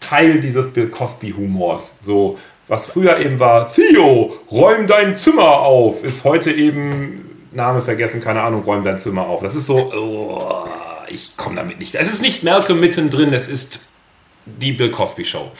[0.00, 1.96] Teil dieses Bill Cosby-Humors.
[2.00, 2.38] So,
[2.68, 8.42] was früher eben war, Theo, räum dein Zimmer auf, ist heute eben, Name vergessen, keine
[8.42, 9.42] Ahnung, räum dein Zimmer auf.
[9.42, 10.64] Das ist so, oh,
[11.08, 11.94] ich komme damit nicht.
[11.94, 13.80] Es ist nicht Malcolm mittendrin, es ist
[14.46, 15.50] die Bill Cosby Show.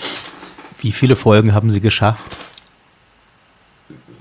[0.79, 2.37] Wie viele Folgen haben Sie geschafft?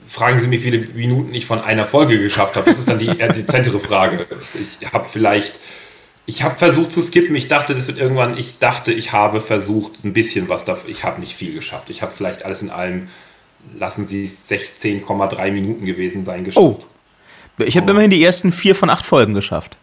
[0.07, 2.65] Fragen Sie mich, wie viele Minuten ich von einer Folge geschafft habe.
[2.65, 4.25] Das ist dann die eher dezentere Frage.
[4.59, 5.59] Ich habe vielleicht
[6.29, 7.35] ich habe versucht zu skippen.
[7.35, 8.37] Ich dachte, das wird irgendwann.
[8.37, 10.87] Ich dachte, ich habe versucht, ein bisschen was dafür.
[10.91, 11.89] Ich habe nicht viel geschafft.
[11.89, 13.07] Ich habe vielleicht alles in allem,
[13.75, 16.63] lassen Sie es 16,3 Minuten gewesen sein, geschafft.
[16.63, 16.83] Oh.
[17.57, 17.89] Ich habe oh.
[17.89, 19.77] immerhin die ersten vier von acht Folgen geschafft.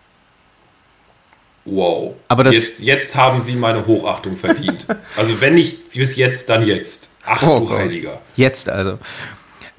[1.65, 2.15] Wow.
[2.29, 4.87] Aber das jetzt, jetzt haben Sie meine Hochachtung verdient.
[5.17, 7.11] also, wenn nicht bis jetzt, dann jetzt.
[7.25, 8.21] Ach oh, du Heiliger.
[8.37, 9.01] Jetzt also.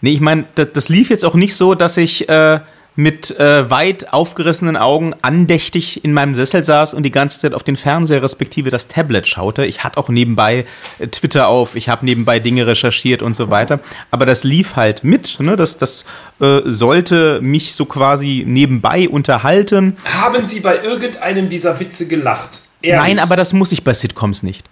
[0.01, 2.27] Nee, ich meine, das, das, lief jetzt auch nicht so, dass ich.
[2.27, 2.59] Äh,
[2.97, 7.61] mit äh, weit aufgerissenen Augen andächtig in meinem Sessel saß und die ganze Zeit auf
[7.61, 9.65] den Fernseher respektive das Tablet schaute.
[9.65, 10.65] Ich hatte auch nebenbei
[10.97, 13.79] äh, Twitter auf, ich habe nebenbei Dinge recherchiert und so weiter.
[14.09, 15.39] Aber das lief halt mit.
[15.39, 15.55] Ne?
[15.55, 16.05] Das, das
[16.41, 19.95] äh, sollte mich so quasi nebenbei unterhalten.
[20.03, 22.61] Haben Sie bei irgendeinem dieser Witze gelacht?
[22.81, 22.99] Ehrlich?
[22.99, 24.67] Nein, aber das muss ich bei Sitcoms nicht.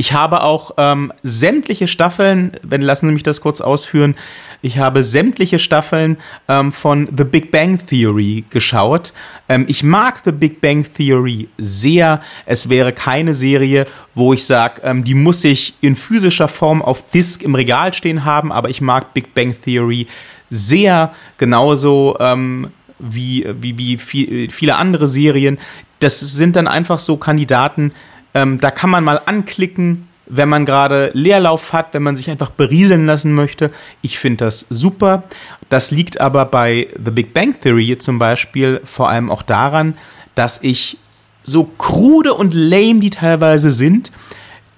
[0.00, 4.14] Ich habe auch ähm, sämtliche Staffeln, wenn lassen Sie mich das kurz ausführen,
[4.62, 9.12] ich habe sämtliche Staffeln ähm, von The Big Bang Theory geschaut.
[9.48, 12.20] Ähm, ich mag The Big Bang Theory sehr.
[12.46, 17.10] Es wäre keine Serie, wo ich sage, ähm, die muss ich in physischer Form auf
[17.10, 20.06] Disk im Regal stehen haben, aber ich mag Big Bang Theory
[20.48, 22.68] sehr, genauso ähm,
[23.00, 25.58] wie, wie, wie viel, viele andere Serien.
[25.98, 27.92] Das sind dann einfach so Kandidaten,
[28.34, 32.50] ähm, da kann man mal anklicken, wenn man gerade Leerlauf hat, wenn man sich einfach
[32.50, 33.70] berieseln lassen möchte.
[34.02, 35.24] Ich finde das super.
[35.70, 39.96] Das liegt aber bei The Big Bang Theory zum Beispiel vor allem auch daran,
[40.34, 40.98] dass ich
[41.42, 44.12] so krude und lame die teilweise sind,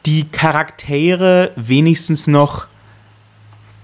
[0.06, 2.66] die Charaktere wenigstens noch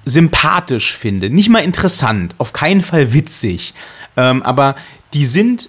[0.04, 1.30] sympathisch finde.
[1.30, 3.74] Nicht mal interessant, auf keinen Fall witzig.
[4.16, 4.76] Ähm, aber
[5.12, 5.68] die sind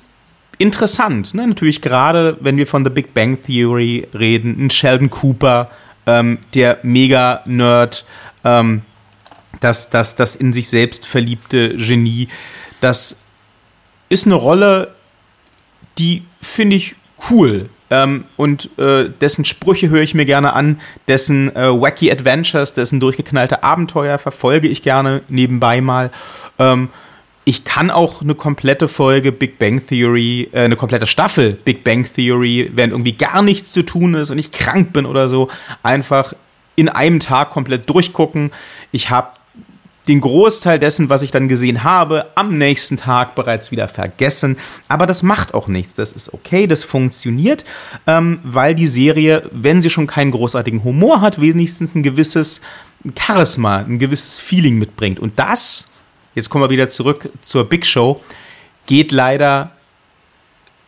[0.58, 1.34] interessant.
[1.34, 1.48] Ne?
[1.48, 5.70] Natürlich gerade, wenn wir von The Big Bang Theory reden, ein Sheldon Cooper,
[6.06, 8.06] ähm, der Mega-Nerd,
[8.44, 8.82] ähm,
[9.60, 12.28] das, das, das in sich selbst verliebte Genie,
[12.82, 13.18] das
[14.10, 14.94] ist eine Rolle,
[15.98, 16.96] die finde ich
[17.30, 17.70] cool.
[17.90, 23.00] Ähm, und äh, dessen Sprüche höre ich mir gerne an, dessen äh, wacky Adventures, dessen
[23.00, 26.12] durchgeknallte Abenteuer verfolge ich gerne nebenbei mal.
[26.60, 26.90] Ähm,
[27.48, 32.04] ich kann auch eine komplette Folge Big Bang Theory, äh, eine komplette Staffel Big Bang
[32.04, 35.48] Theory, während irgendwie gar nichts zu tun ist und ich krank bin oder so,
[35.82, 36.34] einfach
[36.76, 38.52] in einem Tag komplett durchgucken.
[38.92, 39.30] Ich habe
[40.10, 44.58] den Großteil dessen, was ich dann gesehen habe, am nächsten Tag bereits wieder vergessen.
[44.90, 45.94] Aber das macht auch nichts.
[45.94, 47.64] Das ist okay, das funktioniert,
[48.08, 52.60] ähm, weil die Serie, wenn sie schon keinen großartigen Humor hat, wenigstens ein gewisses
[53.18, 55.22] Charisma, ein gewisses Feeling mitbringt.
[55.22, 55.88] Und das
[56.38, 58.22] jetzt kommen wir wieder zurück zur Big Show,
[58.86, 59.72] geht leider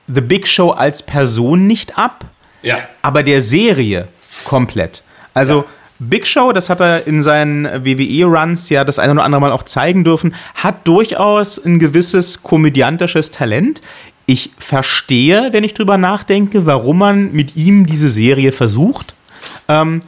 [0.07, 2.25] The Big Show als Person nicht ab,
[2.61, 2.77] Ja.
[3.01, 4.07] aber der Serie
[4.45, 5.03] komplett.
[5.33, 5.65] Also Ja.
[6.01, 9.63] Big Show, das hat er in seinen WWE-Runs ja das eine oder andere Mal auch
[9.63, 13.81] zeigen dürfen, hat durchaus ein gewisses komödiantisches Talent.
[14.25, 19.13] Ich verstehe, wenn ich drüber nachdenke, warum man mit ihm diese Serie versucht.
[19.67, 20.01] Ähm,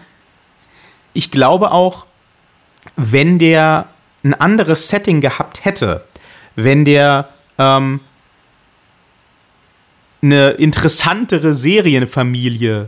[1.14, 2.06] ich glaube auch,
[2.96, 3.88] wenn der
[4.24, 6.06] ein anderes Setting gehabt hätte,
[6.56, 8.02] wenn der ähm,
[10.22, 12.88] eine interessantere Serienfamilie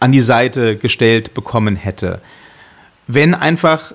[0.00, 2.20] an die Seite gestellt bekommen hätte.
[3.06, 3.92] Wenn einfach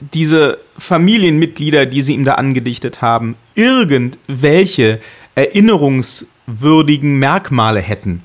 [0.00, 5.00] diese Familienmitglieder, die sie ihm da angedichtet haben, irgendwelche
[5.34, 8.22] erinnerungswürdigen Merkmale hätten.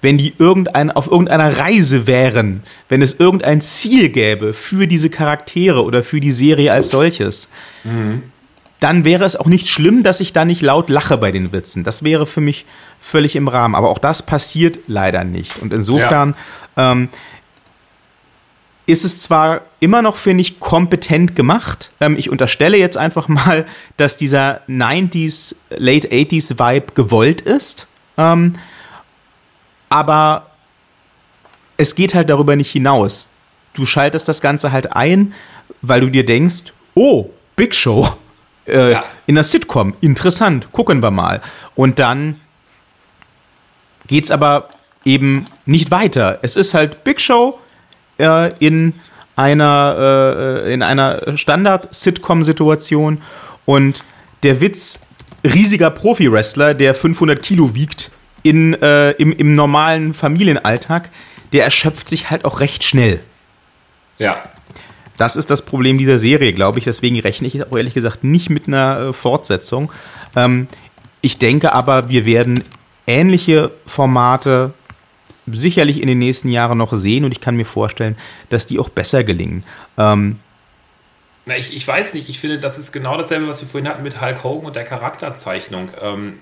[0.00, 5.82] Wenn die irgendein, auf irgendeiner Reise wären, wenn es irgendein Ziel gäbe für diese Charaktere
[5.82, 7.48] oder für die Serie als solches,
[8.80, 11.82] dann wäre es auch nicht schlimm, dass ich da nicht laut lache bei den Witzen.
[11.82, 12.64] Das wäre für mich
[13.00, 13.74] völlig im Rahmen.
[13.74, 15.60] Aber auch das passiert leider nicht.
[15.60, 16.34] Und insofern
[16.76, 17.08] ähm,
[18.86, 21.90] ist es zwar immer noch, finde ich, kompetent gemacht.
[22.00, 27.86] Ähm, ich unterstelle jetzt einfach mal, dass dieser 90s, Late 80s Vibe gewollt ist.
[28.16, 28.56] Ähm,
[29.88, 30.46] aber
[31.76, 33.28] es geht halt darüber nicht hinaus.
[33.74, 35.34] Du schaltest das Ganze halt ein,
[35.82, 38.08] weil du dir denkst, oh, Big Show.
[38.66, 39.04] Äh, Ja.
[39.26, 41.40] In der Sitcom, interessant, gucken wir mal.
[41.74, 42.40] Und dann
[44.06, 44.68] geht's aber
[45.04, 46.38] eben nicht weiter.
[46.42, 47.58] Es ist halt Big Show
[48.18, 48.94] äh, in
[49.36, 53.22] einer, äh, in einer Standard-Sitcom-Situation
[53.64, 54.02] und
[54.42, 55.00] der Witz
[55.44, 58.10] riesiger Profi-Wrestler, der 500 Kilo wiegt,
[58.48, 61.10] in, äh, im, im normalen Familienalltag,
[61.52, 63.20] der erschöpft sich halt auch recht schnell.
[64.18, 64.42] Ja.
[65.18, 66.84] Das ist das Problem dieser Serie, glaube ich.
[66.84, 69.92] Deswegen rechne ich auch ehrlich gesagt nicht mit einer äh, Fortsetzung.
[70.34, 70.68] Ähm,
[71.20, 72.64] ich denke aber, wir werden
[73.06, 74.72] ähnliche Formate
[75.46, 78.16] sicherlich in den nächsten Jahren noch sehen und ich kann mir vorstellen,
[78.50, 79.64] dass die auch besser gelingen.
[79.96, 80.38] Ähm,
[81.46, 84.02] Na, ich, ich weiß nicht, ich finde, das ist genau dasselbe, was wir vorhin hatten
[84.02, 85.90] mit Hulk Hogan und der Charakterzeichnung.
[86.00, 86.38] Ähm,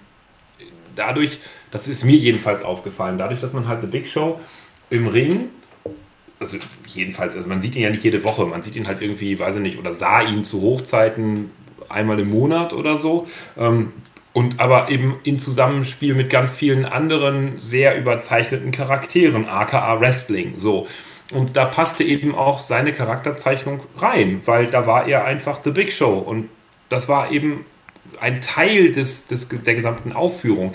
[0.97, 1.39] dadurch,
[1.77, 4.41] das ist mir jedenfalls aufgefallen, dadurch, dass man halt The Big Show
[4.89, 5.51] im Ring,
[6.41, 6.57] also
[6.87, 9.57] jedenfalls, also man sieht ihn ja nicht jede Woche, man sieht ihn halt irgendwie, weiß
[9.57, 11.51] ich nicht, oder sah ihn zu Hochzeiten
[11.91, 13.27] einmal im Monat oder so.
[13.59, 13.93] Ähm,
[14.33, 20.87] und aber eben in Zusammenspiel mit ganz vielen anderen sehr überzeichneten Charakteren, aka Wrestling, so.
[21.31, 25.93] Und da passte eben auch seine Charakterzeichnung rein, weil da war er einfach The Big
[25.93, 26.49] Show und
[26.89, 27.67] das war eben
[28.19, 30.73] ein Teil des, des, der gesamten Aufführung.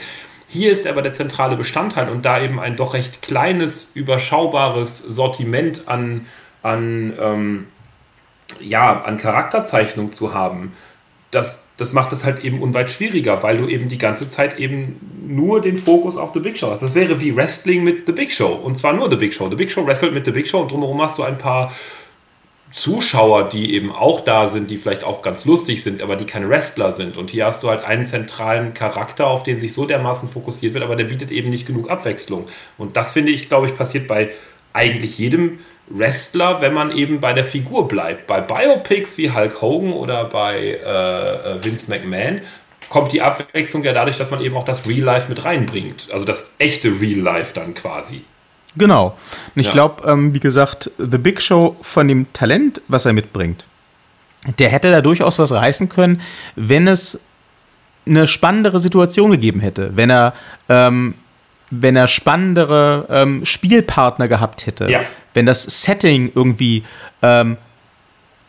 [0.54, 5.88] Hier ist aber der zentrale Bestandteil und da eben ein doch recht kleines, überschaubares Sortiment
[5.88, 6.26] an,
[6.62, 7.68] an, ähm,
[8.60, 10.74] ja, an Charakterzeichnung zu haben,
[11.32, 15.00] das, das macht es halt eben unweit schwieriger, weil du eben die ganze Zeit eben
[15.26, 16.82] nur den Fokus auf The Big Show hast.
[16.82, 18.52] Das wäre wie Wrestling mit The Big Show.
[18.52, 19.50] Und zwar nur The Big Show.
[19.50, 21.72] The Big Show wrestelt mit The Big Show und drumherum hast du ein paar
[22.72, 26.50] Zuschauer, die eben auch da sind, die vielleicht auch ganz lustig sind, aber die keine
[26.50, 27.18] Wrestler sind.
[27.18, 30.84] Und hier hast du halt einen zentralen Charakter, auf den sich so dermaßen fokussiert wird,
[30.84, 32.48] aber der bietet eben nicht genug Abwechslung.
[32.78, 34.32] Und das finde ich, glaube ich, passiert bei
[34.74, 38.28] eigentlich jedem Wrestler, wenn man eben bei der Figur bleibt.
[38.28, 42.42] Bei Biopics wie Hulk Hogan oder bei äh, Vince McMahon
[42.90, 46.10] kommt die Abwechslung ja dadurch, dass man eben auch das Real Life mit reinbringt.
[46.12, 48.24] Also das echte Real Life dann quasi.
[48.78, 49.18] Genau.
[49.56, 49.74] Und ich Ja.
[49.74, 53.66] glaube, ähm, wie gesagt, The Big Show von dem Talent, was er mitbringt,
[54.60, 56.22] der hätte da durchaus was reißen können,
[56.56, 57.20] wenn es
[58.08, 60.34] eine spannendere Situation gegeben hätte, wenn er,
[60.70, 61.14] ähm,
[61.70, 65.02] wenn er spannendere ähm, Spielpartner gehabt hätte, Ja.
[65.34, 66.84] wenn das Setting irgendwie
[67.22, 67.58] ähm,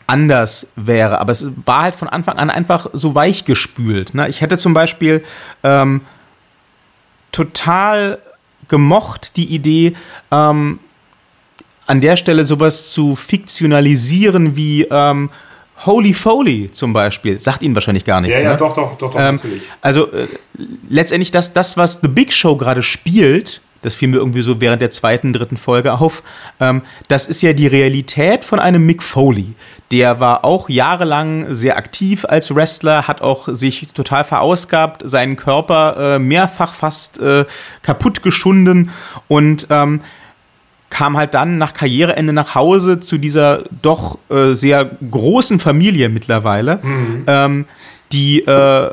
[0.06, 1.20] anders wäre.
[1.20, 4.14] Aber es war halt von Anfang an einfach so weich gespült.
[4.14, 4.28] Ne?
[4.28, 5.22] Ich hätte zum Beispiel
[5.62, 6.00] ähm,
[7.32, 8.18] total
[8.72, 9.94] gemocht, die Idee,
[10.32, 10.78] ähm,
[11.86, 15.28] an der Stelle sowas zu fiktionalisieren wie ähm,
[15.84, 17.38] Holy Foley zum Beispiel.
[17.38, 18.40] Sagt Ihnen wahrscheinlich gar nichts.
[18.52, 18.56] ne?
[18.56, 19.38] doch, doch, doch, Ähm,
[19.82, 20.26] also äh,
[20.88, 24.80] letztendlich das, das, was The Big Show gerade spielt, das fiel mir irgendwie so während
[24.80, 26.22] der zweiten, dritten Folge auf,
[26.60, 29.54] ähm, das ist ja die Realität von einem Mick Foley.
[29.92, 36.14] Der war auch jahrelang sehr aktiv als Wrestler, hat auch sich total verausgabt, seinen Körper
[36.16, 37.44] äh, mehrfach fast äh,
[37.82, 38.90] kaputt geschunden
[39.28, 40.00] und ähm,
[40.88, 46.80] kam halt dann nach Karriereende nach Hause zu dieser doch äh, sehr großen Familie mittlerweile,
[47.26, 47.66] ähm,
[48.12, 48.90] die äh,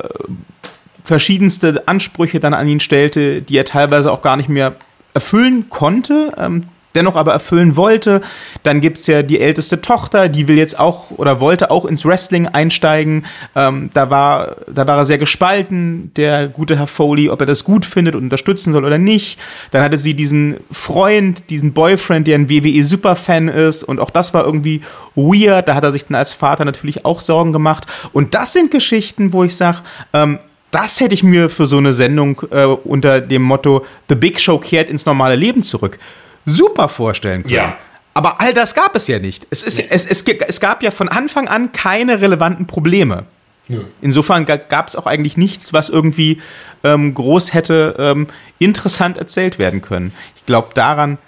[1.04, 4.74] verschiedenste Ansprüche dann an ihn stellte, die er teilweise auch gar nicht mehr
[5.12, 6.32] erfüllen konnte.
[6.38, 8.20] Ähm, dennoch aber erfüllen wollte.
[8.62, 12.04] Dann gibt es ja die älteste Tochter, die will jetzt auch oder wollte auch ins
[12.04, 13.24] Wrestling einsteigen.
[13.54, 17.64] Ähm, da, war, da war er sehr gespalten, der gute Herr Foley, ob er das
[17.64, 19.38] gut findet und unterstützen soll oder nicht.
[19.70, 24.44] Dann hatte sie diesen Freund, diesen Boyfriend, der ein WWE-Superfan ist und auch das war
[24.44, 24.82] irgendwie
[25.14, 25.68] weird.
[25.68, 27.86] Da hat er sich dann als Vater natürlich auch Sorgen gemacht.
[28.12, 29.78] Und das sind Geschichten, wo ich sage,
[30.12, 30.38] ähm,
[30.70, 34.58] das hätte ich mir für so eine Sendung äh, unter dem Motto The Big Show
[34.58, 35.98] kehrt ins normale Leben zurück
[36.44, 37.54] super vorstellen können.
[37.54, 37.78] Ja.
[38.14, 39.46] Aber all das gab es ja nicht.
[39.50, 39.86] Es, ist, nee.
[39.88, 43.24] es, es, es gab ja von Anfang an keine relevanten Probleme.
[43.68, 43.84] Nö.
[44.02, 46.42] Insofern gab es auch eigentlich nichts, was irgendwie
[46.82, 48.26] ähm, groß hätte ähm,
[48.58, 50.12] interessant erzählt werden können.
[50.34, 51.18] Ich glaube, daran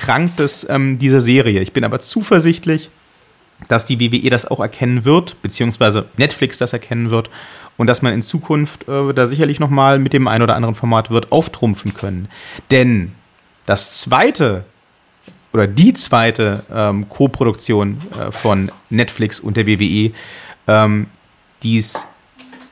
[0.00, 1.60] krankt es ähm, dieser Serie.
[1.60, 2.88] Ich bin aber zuversichtlich,
[3.66, 7.30] dass die WWE das auch erkennen wird, beziehungsweise Netflix das erkennen wird
[7.76, 11.10] und dass man in Zukunft äh, da sicherlich nochmal mit dem ein oder anderen Format
[11.10, 12.28] wird auftrumpfen können.
[12.70, 13.12] Denn
[13.68, 14.64] das zweite
[15.52, 20.12] oder die zweite ähm, Co-Produktion äh, von Netflix und der WWE,
[20.66, 21.06] ähm,
[21.62, 22.04] die es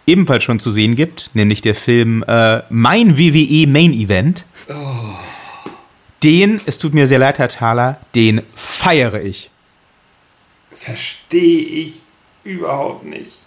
[0.06, 4.44] ebenfalls schon zu sehen gibt, nämlich der Film äh, Mein WWE Main Event.
[4.68, 4.74] Oh.
[6.22, 9.50] Den, es tut mir sehr leid, Herr Thaler, den feiere ich.
[10.72, 12.00] Verstehe ich
[12.42, 13.38] überhaupt nicht.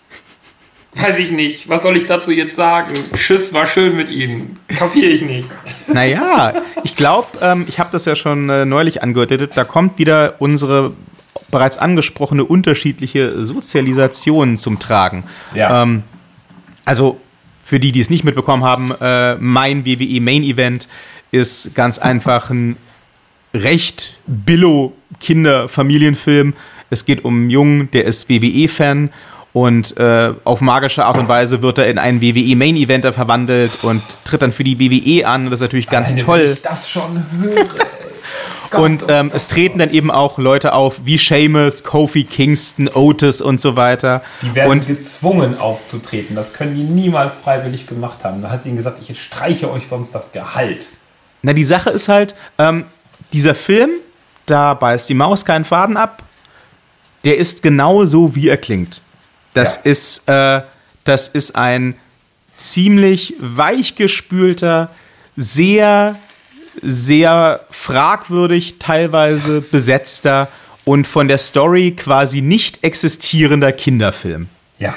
[1.02, 1.70] Weiß ich nicht.
[1.70, 2.94] Was soll ich dazu jetzt sagen?
[3.16, 4.58] Tschüss, war schön mit Ihnen.
[4.68, 5.50] Kapiere ich nicht.
[5.92, 10.36] Naja, ich glaube, ähm, ich habe das ja schon äh, neulich angedeutet, da kommt wieder
[10.38, 10.92] unsere
[11.50, 15.24] bereits angesprochene unterschiedliche Sozialisation zum Tragen.
[15.56, 15.82] Ja.
[15.82, 16.04] Ähm,
[16.86, 17.20] also
[17.64, 20.88] für die, die es nicht mitbekommen haben, äh, mein WWE Main Event
[21.32, 22.78] ist ganz einfach ein
[23.54, 26.54] recht billo Kinder-Familienfilm.
[26.92, 29.10] Es geht um einen Jungen, der ist WWE-Fan
[29.52, 33.84] und äh, auf magische Art und Weise wird er in einen WWE Main Eventer verwandelt
[33.84, 35.46] und tritt dann für die WWE an.
[35.46, 36.44] Das ist natürlich ganz Alleine, toll.
[36.44, 37.66] Wenn ich das schon höre.
[38.80, 43.60] und ähm, es treten dann eben auch Leute auf wie Seamus, Kofi Kingston, Otis und
[43.60, 44.22] so weiter.
[44.44, 46.36] Die werden und gezwungen aufzutreten.
[46.36, 48.44] Das können die niemals freiwillig gemacht haben.
[48.44, 50.90] Da hat ihnen gesagt, ich streiche euch sonst das Gehalt.
[51.42, 52.86] Na, die Sache ist halt, ähm,
[53.34, 53.92] dieser Film,
[54.46, 56.22] da beißt die Maus keinen Faden ab.
[57.24, 59.02] Der ist genau so, wie er klingt.
[59.54, 59.82] Das ja.
[59.92, 60.62] ist, äh,
[61.04, 61.96] das ist ein
[62.58, 64.90] ziemlich weichgespülter,
[65.36, 66.16] sehr,
[66.82, 70.50] sehr fragwürdig teilweise besetzter
[70.86, 74.50] und von der Story quasi nicht existierender Kinderfilm.
[74.78, 74.94] Ja,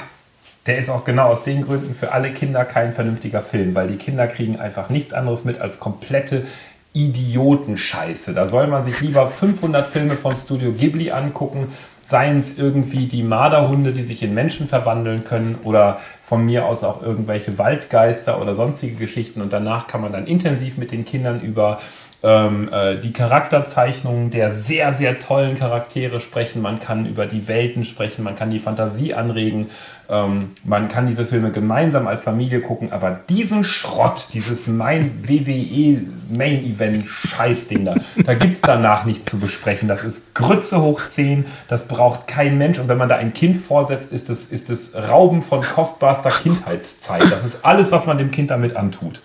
[0.65, 3.97] der ist auch genau aus den Gründen für alle Kinder kein vernünftiger Film, weil die
[3.97, 6.45] Kinder kriegen einfach nichts anderes mit als komplette
[6.93, 8.33] Idiotenscheiße.
[8.33, 11.67] Da soll man sich lieber 500 Filme von Studio Ghibli angucken
[12.03, 16.83] Seien es irgendwie die Marderhunde, die sich in Menschen verwandeln können oder von mir aus
[16.83, 19.41] auch irgendwelche Waldgeister oder sonstige Geschichten.
[19.41, 21.79] Und danach kann man dann intensiv mit den Kindern über
[22.23, 26.61] ähm, äh, die Charakterzeichnungen der sehr, sehr tollen Charaktere sprechen.
[26.61, 29.69] Man kann über die Welten sprechen, man kann die Fantasie anregen
[30.09, 36.01] ähm, man kann diese Filme gemeinsam als Familie gucken, aber diesen Schrott, dieses mein WWE
[36.29, 37.95] Main Event Scheißding da,
[38.25, 39.87] da gibt es danach nichts zu besprechen.
[39.87, 42.79] Das ist Grütze hoch 10, das braucht kein Mensch.
[42.79, 47.31] Und wenn man da ein Kind vorsetzt, ist es ist das Rauben von kostbarster Kindheitszeit.
[47.31, 49.21] Das ist alles, was man dem Kind damit antut.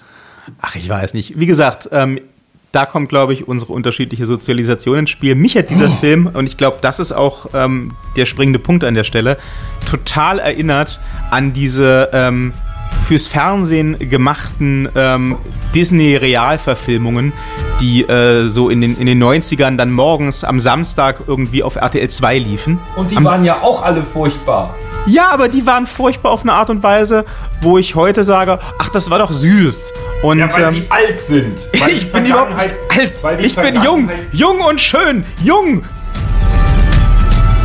[0.61, 1.38] Ach, ich weiß nicht.
[1.38, 2.20] Wie gesagt, ähm,
[2.72, 5.34] da kommt, glaube ich, unsere unterschiedliche Sozialisation ins Spiel.
[5.34, 6.00] Mich hat dieser oh.
[6.00, 9.38] Film, und ich glaube, das ist auch ähm, der springende Punkt an der Stelle,
[9.88, 11.00] total erinnert
[11.30, 12.52] an diese ähm,
[13.02, 15.36] fürs Fernsehen gemachten ähm,
[15.74, 17.32] Disney-Realverfilmungen,
[17.80, 22.08] die äh, so in den, in den 90ern dann morgens am Samstag irgendwie auf RTL
[22.08, 22.78] 2 liefen.
[22.96, 24.74] Und die am waren ja auch alle furchtbar.
[25.09, 27.24] Ja, aber die waren furchtbar auf eine Art und Weise,
[27.62, 29.94] wo ich heute sage, ach, das war doch süß.
[30.22, 31.68] Und, ja, weil ähm, sie alt sind.
[31.88, 33.40] ich bin überhaupt nicht alt.
[33.40, 34.11] Ich bin jung.
[34.32, 35.24] Jung und schön.
[35.42, 35.82] Jung.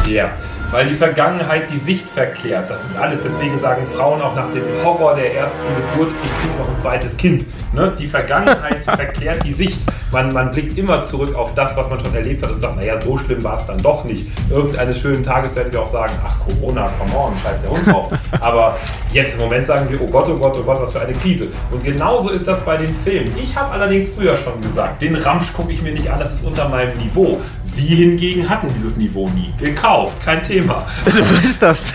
[0.08, 0.32] Ja,
[0.74, 2.68] weil die Vergangenheit die Sicht verklärt.
[2.70, 3.22] Das ist alles.
[3.24, 5.60] Deswegen sagen Frauen auch nach dem Horror der ersten
[5.92, 7.46] Geburt, ich kriege noch ein zweites Kind.
[7.74, 7.94] Ne?
[7.98, 9.80] Die Vergangenheit verklärt die Sicht.
[10.12, 12.98] Man, man blickt immer zurück auf das, was man schon erlebt hat und sagt, naja,
[12.98, 14.28] so schlimm war es dann doch nicht.
[14.50, 18.12] Irgendeines schönen Tages werden wir auch sagen, ach Corona, come on, scheiß der Hund drauf.
[18.40, 18.76] Aber
[19.12, 21.48] jetzt im Moment sagen wir, oh Gott, oh Gott, oh Gott, was für eine Krise.
[21.72, 23.32] Und genauso ist das bei den Filmen.
[23.38, 26.46] Ich habe allerdings früher schon gesagt, den Ramsch gucke ich mir nicht an, das ist
[26.46, 27.40] unter meinem Niveau.
[27.74, 29.54] Sie hingegen hatten dieses Niveau nie.
[29.58, 30.86] Gekauft, kein Thema.
[31.08, 31.94] So ist das.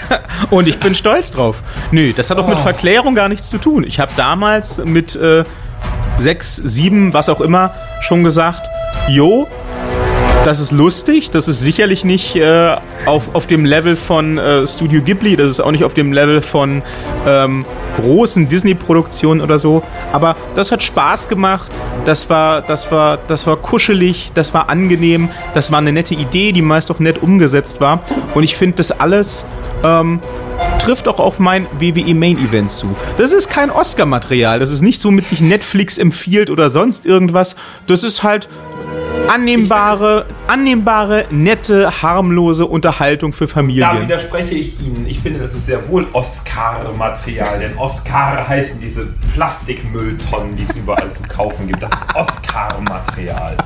[0.50, 1.62] Und ich bin stolz drauf.
[1.92, 2.50] Nö, das hat doch oh.
[2.50, 3.84] mit Verklärung gar nichts zu tun.
[3.84, 5.14] Ich habe damals mit...
[5.16, 5.44] Äh,
[6.18, 8.68] sechs, sieben, was auch immer, schon gesagt,
[9.08, 9.46] jo,
[10.44, 12.76] das ist lustig, das ist sicherlich nicht äh,
[13.08, 16.42] auf, auf dem Level von äh, Studio Ghibli, das ist auch nicht auf dem Level
[16.42, 16.82] von
[17.26, 17.64] ähm,
[17.96, 19.82] großen Disney-Produktionen oder so.
[20.12, 21.72] Aber das hat Spaß gemacht,
[22.04, 26.52] das war, das, war, das war kuschelig, das war angenehm, das war eine nette Idee,
[26.52, 28.00] die meist auch nett umgesetzt war.
[28.34, 29.44] Und ich finde das alles
[29.84, 30.20] ähm,
[30.80, 32.94] trifft auch auf mein WWE Main Event zu.
[33.16, 34.58] Das ist kein Oscar-Material.
[34.58, 37.56] Das ist nicht so mit sich Netflix empfiehlt oder sonst irgendwas.
[37.86, 38.48] Das ist halt
[39.28, 43.88] annehmbare, annehmbare, nette, harmlose Unterhaltung für Familien.
[43.94, 45.06] Da widerspreche ich Ihnen.
[45.06, 51.12] Ich finde, das ist sehr wohl Oscar-Material, denn Oscar heißen diese Plastikmülltonnen, die es überall
[51.12, 51.82] zu kaufen gibt.
[51.82, 53.56] Das ist Oscar-Material.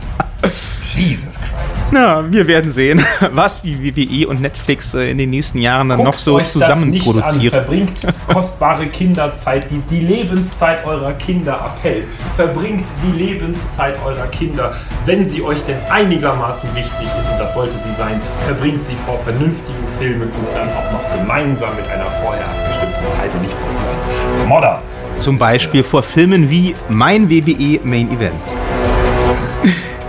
[0.95, 1.82] Jesus Christ.
[1.90, 6.03] Na, wir werden sehen, was die WWE und Netflix äh, in den nächsten Jahren dann
[6.03, 7.53] noch so zusammen produziert.
[7.53, 12.05] Verbringt kostbare Kinderzeit, die, die Lebenszeit eurer Kinder Appell.
[12.36, 14.74] Verbringt die Lebenszeit eurer Kinder,
[15.05, 19.18] wenn sie euch denn einigermaßen wichtig ist, und das sollte sie sein, verbringt sie vor
[19.18, 23.70] vernünftigen Filmen und dann auch noch gemeinsam mit einer vorher abgestimmten Zeit und nicht vor
[23.70, 24.82] so Modder.
[25.16, 28.62] Zum Beispiel vor Filmen wie Mein WWE Main Event.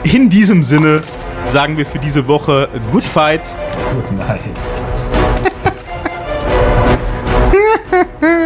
[0.04, 1.02] In diesem Sinne
[1.52, 3.42] sagen wir für diese Woche Good Fight.
[3.96, 4.42] Good Night.